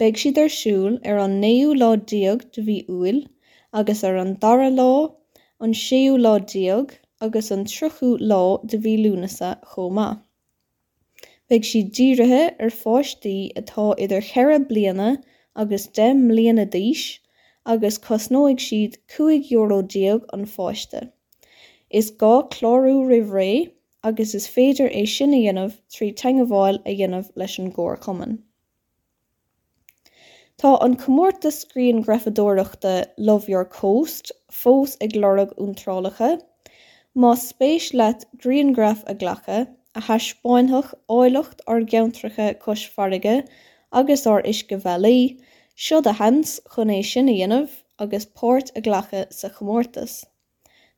Beidh 0.00 0.18
siad 0.22 0.36
ar 0.40 0.50
siúil 0.54 0.96
ar 1.10 1.16
an 1.20 1.32
néú 1.42 1.70
lá 1.76 1.86
diaag 2.10 2.42
de 2.56 2.62
bhí 2.66 2.74
uil 2.96 3.16
agus 3.80 4.04
ar 4.08 4.18
an 4.22 4.28
dara 4.44 4.68
lá 4.74 4.90
an 5.66 5.72
séú 5.80 6.12
lá 6.26 6.34
diaag 6.52 6.92
agus 7.26 7.50
an 7.56 7.64
truchú 7.72 8.10
lá 8.32 8.38
de 8.72 8.78
bhí 8.84 8.92
lúnasa 9.00 9.48
chomá. 9.72 10.06
Beidh 11.50 11.66
siad 11.70 11.90
dírithe 11.98 12.44
ar 12.66 12.70
fáistí 12.82 13.34
atá 13.62 13.88
idir 14.06 14.22
cheithre 14.28 14.60
bliana 14.70 15.10
agus 15.64 15.88
de 15.98 16.08
mbliana 16.20 16.70
d'aois 16.76 17.04
agus 17.74 17.98
cosnóigh 18.08 18.62
siad 18.68 18.98
5 19.18 19.50
euro 19.58 19.82
diaag 19.96 20.28
an 20.38 20.46
fáiste. 20.56 21.00
Is 21.90 22.12
gá 22.22 22.34
chlárú 22.54 22.94
roimh 23.10 23.34
ré 23.40 23.50
agus 24.04 24.34
is 24.40 24.46
féidir 24.56 24.94
é 25.02 25.08
sin 25.16 25.34
a 25.34 25.42
dhéanamh 25.42 25.80
trí 25.96 26.14
teangamháil 26.22 26.84
a 26.84 26.94
dhéanamh 27.00 27.34
leis 27.34 27.58
an 27.58 27.72
ggóir 27.72 27.98
cuman. 28.06 28.44
Tá 30.58 30.70
an 30.82 30.96
cummórta 30.96 31.50
scríon 31.54 32.00
grafadóireachta 32.04 32.92
Love 33.16 33.48
Your 33.48 33.64
Coast 33.64 34.32
fós 34.50 34.96
ag 35.00 35.12
glorag 35.14 35.52
úntrálacha, 35.64 36.30
má 37.14 37.28
spéis 37.38 37.92
leat 37.94 38.24
Greengraf 38.42 39.04
a 39.06 39.14
ghlacha 39.20 39.58
a 39.94 40.00
thaispeáinteach 40.06 40.88
áileacht 41.16 41.62
ar 41.68 41.84
geantracha 41.92 42.48
cos 42.64 42.82
farige 42.96 43.34
agus 44.00 44.26
ár 44.26 44.42
uisce 44.52 44.78
bhealaí, 44.86 45.20
seo 45.76 46.00
a 46.04 46.14
hens 46.20 46.56
chun 46.74 46.90
é 46.90 47.04
sin 47.10 47.30
dhéanamh 47.30 47.76
agus 48.06 48.26
páirt 48.40 48.72
a 48.74 48.82
ghlacha 48.88 49.20
sa 49.32 49.50
chomórtas. 49.58 50.24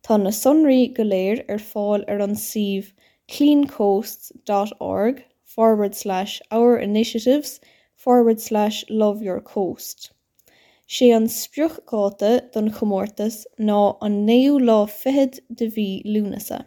Tá 0.03 0.17
na 0.23 0.33
sonraí 0.39 0.87
go 1.01 1.05
léir 1.05 1.45
ar 1.51 1.61
fáil 1.75 2.07
ar 2.09 2.25
an 2.29 2.35
sih 2.35 2.81
cleancoast.org 3.29 5.23
forward 5.45 5.95
our 6.51 6.79
initiatives 6.79 7.61
forward 8.05 8.41
slash 8.41 8.85
love 8.89 9.23
your 9.23 9.41
coast. 9.41 10.11
sé 10.95 11.09
an 11.17 11.27
spriochgáta 11.33 12.31
don 12.55 12.71
chomórtas 12.77 13.35
ná 13.67 13.81
an 14.07 14.15
néú 14.29 14.57
lá 14.69 14.79
fihead 14.93 15.37
de 15.59 15.69
bhí 15.75 15.85
lúnasa. 16.15 16.59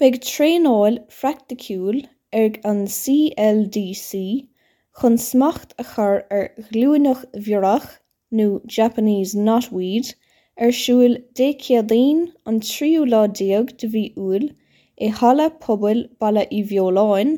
Beidh 0.00 0.18
tréanáil 0.26 0.98
freachtaiciúil 1.20 2.02
ar 2.40 2.58
an 2.72 2.82
CLDC 2.96 4.20
chun 5.00 5.16
smacht 5.28 5.72
a 5.84 5.86
chur 5.94 6.18
ar 6.38 6.44
ghlúineach 6.66 7.24
mhireach 7.38 7.88
nó 8.40 8.50
Japanese 8.78 9.38
knotweed 9.46 10.12
ar 10.66 10.76
siúl 10.82 11.16
décéadaoin 11.40 12.22
an 12.52 12.60
tríú 12.68 13.08
lá 13.14 13.22
déag 13.40 13.76
de 13.80 13.92
bhí 13.96 14.04
uail 14.26 14.46
i 15.08 15.12
halla 15.22 15.48
pobal 15.64 16.06
balla 16.24 16.44
i 16.58 16.62
bheoláin 16.70 17.36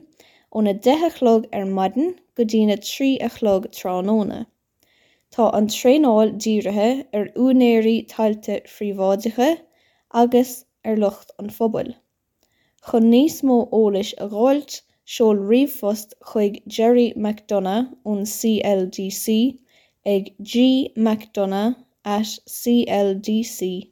óna 0.59 0.72
delog 0.86 1.44
ar 1.56 1.66
madan 1.78 2.09
go 2.38 2.44
dtíine 2.52 2.76
trí 2.90 3.09
alog 3.26 3.66
tránóna. 3.78 4.38
Tá 5.34 5.44
an 5.59 5.66
tréáil 5.74 6.30
díirithe 6.44 6.88
ar 7.18 7.26
únéirí 7.46 7.96
tailte 8.12 8.56
fríomháideige 8.74 9.48
agus 10.22 10.52
ar 10.84 10.96
locht 11.02 11.30
an 11.42 11.50
fphobal. 11.56 11.90
Chn 12.88 13.04
níos 13.12 13.36
mó 13.50 13.59
ólais 13.80 14.11
a 14.24 14.26
gháilt 14.34 14.72
seol 15.16 15.38
riomhfost 15.50 16.16
chuig 16.32 16.54
Jerry 16.78 17.06
McDonough 17.26 17.92
ón 18.14 18.20
CLDC 18.32 19.36
ag 20.14 20.32
G 20.54 20.64
McDonough 20.96 21.76
at 22.16 22.34
cldc.ie. 22.56 23.86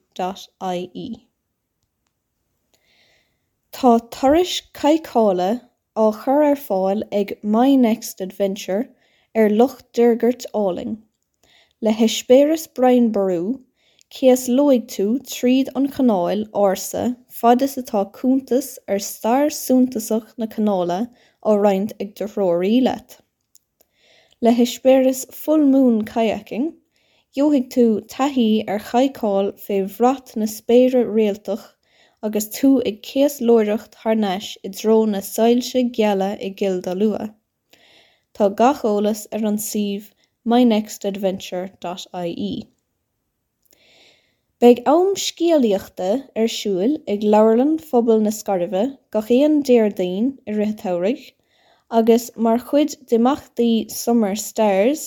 Tá 3.77 3.93
taris 4.19 4.53
caiála 4.81 5.51
á 5.97 6.13
chur 6.23 6.43
ar 6.45 6.57
fáil 6.63 7.03
ag 7.11 7.39
My 7.43 7.75
Next 7.75 8.21
Adventure 8.21 8.89
ar 9.35 9.49
Lucht 9.49 9.93
Durgurt 9.95 10.45
Alling. 10.53 11.03
Le 11.81 11.91
hispéras 11.91 12.67
Brian 12.75 13.11
Barú, 13.11 13.61
Kias 14.11 14.47
looig 14.49 14.87
tú 14.87 15.07
tríd 15.31 15.69
an 15.75 15.89
canáil 15.89 16.45
ása 16.53 17.17
fadas 17.29 17.77
atá 17.81 18.05
cúntas 18.19 18.79
ar 18.87 19.01
starir 19.07 19.51
súntasach 19.51 20.35
na 20.39 20.47
canála 20.47 20.99
ó 21.43 21.57
roiint 21.57 21.93
ag 22.01 22.15
do 22.15 22.29
roií 22.35 22.83
leat. 22.83 23.19
Le 24.43 24.53
hispéras 24.53 25.25
fullmún 25.33 26.05
kayaking, 26.05 26.75
Johiigh 27.37 27.71
tú 27.73 27.87
taihíí 28.07 28.65
ar 28.69 28.81
chaicáil 28.91 29.51
fé 29.59 29.83
bhrat 29.97 30.37
na 30.37 30.47
spéire 30.47 31.03
réaltoch 31.05 31.76
agus 32.23 32.47
tú 32.59 32.71
ag 32.91 33.01
céas 33.09 33.41
lóireacht 33.49 33.99
thneis 34.03 34.53
i 34.67 34.69
dró 34.77 34.99
na 35.15 35.21
sailse 35.21 35.83
geala 35.99 36.31
i 36.41 36.53
gilda 36.61 36.95
lua. 37.01 37.27
Tá 38.35 38.49
gacholalas 38.61 39.27
ar 39.33 39.45
an 39.51 39.59
sih 39.59 40.05
mynextadventure.ai. 40.53 42.55
Beiig 44.61 44.79
am 44.91 45.09
scialaíochta 45.23 46.11
ar 46.43 46.53
siúil 46.57 46.95
ag 47.15 47.25
leirlan 47.35 47.75
fphobal 47.89 48.23
na 48.27 48.33
scarbh 48.37 48.77
gach 49.17 49.33
éon 49.37 49.59
déirdaon 49.69 50.31
i 50.49 50.55
ritheirigh, 50.59 51.27
agus 52.01 52.31
mar 52.37 52.63
chuid 52.71 52.95
deachtaí 53.11 53.69
Summer 53.97 54.33
Stairs 54.45 55.03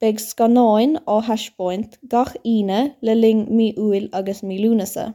beag 0.00 0.22
scanáin 0.22 0.96
á 1.04 1.18
heispoint 1.28 1.98
gach 2.14 2.32
ine 2.54 2.80
le 3.02 3.18
ling 3.20 3.44
mí 3.58 3.68
uil 3.88 4.08
agus 4.20 4.40
mílúnasa. 4.52 5.06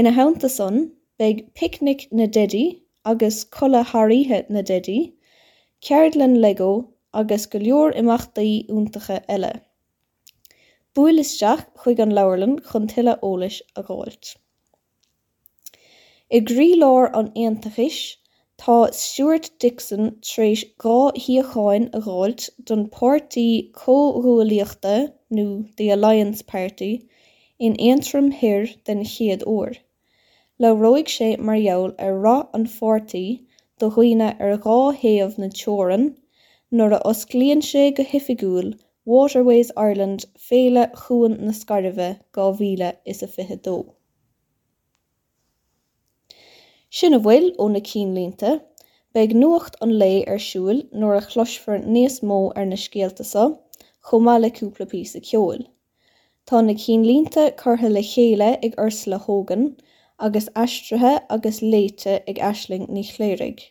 Ina 0.00 0.10
hánta 0.12 0.48
san 0.50 0.92
beag 1.18 1.38
picnic 1.54 2.02
na 2.12 2.26
dedi 2.26 2.82
agus 3.10 3.44
chola 3.44 3.82
haíthe 3.82 4.40
na 4.50 4.60
dedi, 4.60 5.14
ceardlan 5.80 6.34
lego 6.38 6.88
agus 7.14 7.46
go 7.46 7.58
leor 7.58 7.94
imachtaí 8.00 8.50
úntacha 8.68 9.16
eile. 9.36 9.52
Búlisteach 10.94 11.62
chuig 11.80 12.02
an 12.04 12.12
leirlan 12.18 12.58
chun 12.66 12.88
tiile 12.92 13.14
ólais 13.28 13.62
a 13.74 13.82
gáilt. 13.88 14.34
I 16.30 16.42
grí 16.50 16.68
láir 16.82 17.08
an 17.14 17.32
aonantais, 17.34 18.18
Tá 18.58 18.92
Stuart 18.92 19.50
Dixon 19.58 20.12
trééis 20.20 20.66
gá 20.84 20.98
hiíoáin 21.24 21.88
a 21.94 22.04
gáilt 22.10 22.50
don 22.68 22.84
pártaí 22.98 23.72
cóhuaíochta 23.72 24.94
nó 25.30 25.48
the 25.78 25.88
Alliance 25.88 26.42
Party 26.42 27.08
in 27.58 27.80
Antrim 27.80 28.30
hir 28.30 28.68
den 28.84 29.04
chéad 29.04 29.42
óir. 29.56 29.76
Le 30.58 30.68
roigh 30.72 31.10
sé 31.12 31.26
mar 31.38 31.58
gheall 31.62 31.90
ar 32.04 32.14
rath 32.26 32.54
an 32.58 32.62
pháirtí 32.74 33.24
do 33.78 33.88
dhaoine 33.94 34.28
ar 34.44 34.52
dhá 34.66 34.76
thaobh 35.00 35.34
na 35.42 35.48
teorann 35.58 36.06
nuair 36.78 36.94
a 36.98 37.00
osclaíonn 37.10 37.64
sé 37.70 37.82
go 37.98 38.04
hoifigiúil 38.12 38.70
Waterways 39.12 39.72
Ireland 39.82 40.24
féile 40.46 40.84
chuain 41.00 41.34
na 41.48 41.52
scorbhẹ 41.58 42.08
dhá 42.38 42.46
mhíle 42.60 42.88
is 43.04 43.20
a 43.26 43.28
fiche 43.34 43.58
dó. 43.66 43.74
Sin 47.00 47.18
a 47.18 47.20
bhfuil 47.26 47.50
ó 47.58 47.66
na 47.74 47.82
cínlínta, 47.90 48.54
beidh 49.12 49.34
nuacht 49.42 49.76
an 49.86 49.92
lé 50.04 50.10
ar 50.34 50.40
siúil 50.46 50.80
nuair 51.02 51.18
a 51.18 51.26
chluisfar 51.26 51.84
níos 51.98 52.16
mó 52.30 52.40
ar 52.56 52.64
na 52.70 52.80
scéaltasa 52.86 53.44
chomh 54.08 54.24
maith 54.30 54.42
le 54.46 54.50
cúpla 54.60 54.88
píosa 54.94 55.22
ceol. 55.32 55.66
Tá 56.48 56.64
na 56.64 56.80
cínlínta 56.86 57.46
curtha 57.62 57.92
le 57.92 58.02
chéile 58.14 58.50
ag 58.56 58.80
Ursula 58.86 59.20
Hogan 59.28 59.68
agus 60.18 60.48
aistrithe 60.54 61.14
agus 61.28 61.60
léite 61.60 62.22
ag 62.26 62.38
Aisling 62.50 62.86
ní 62.88 63.04
chléirigh. 63.04 63.64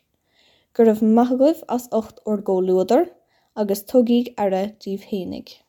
Gur 0.74 0.86
raibh 0.86 1.02
maithagah 1.02 1.64
as 1.76 1.88
8 1.92 2.22
or 2.26 2.42
ggó 2.42 2.60
luadar 2.62 3.08
agus 3.56 3.82
tugaigh 3.92 4.34
ara 4.38 4.68
díomh 4.84 5.08
féinnig. 5.10 5.65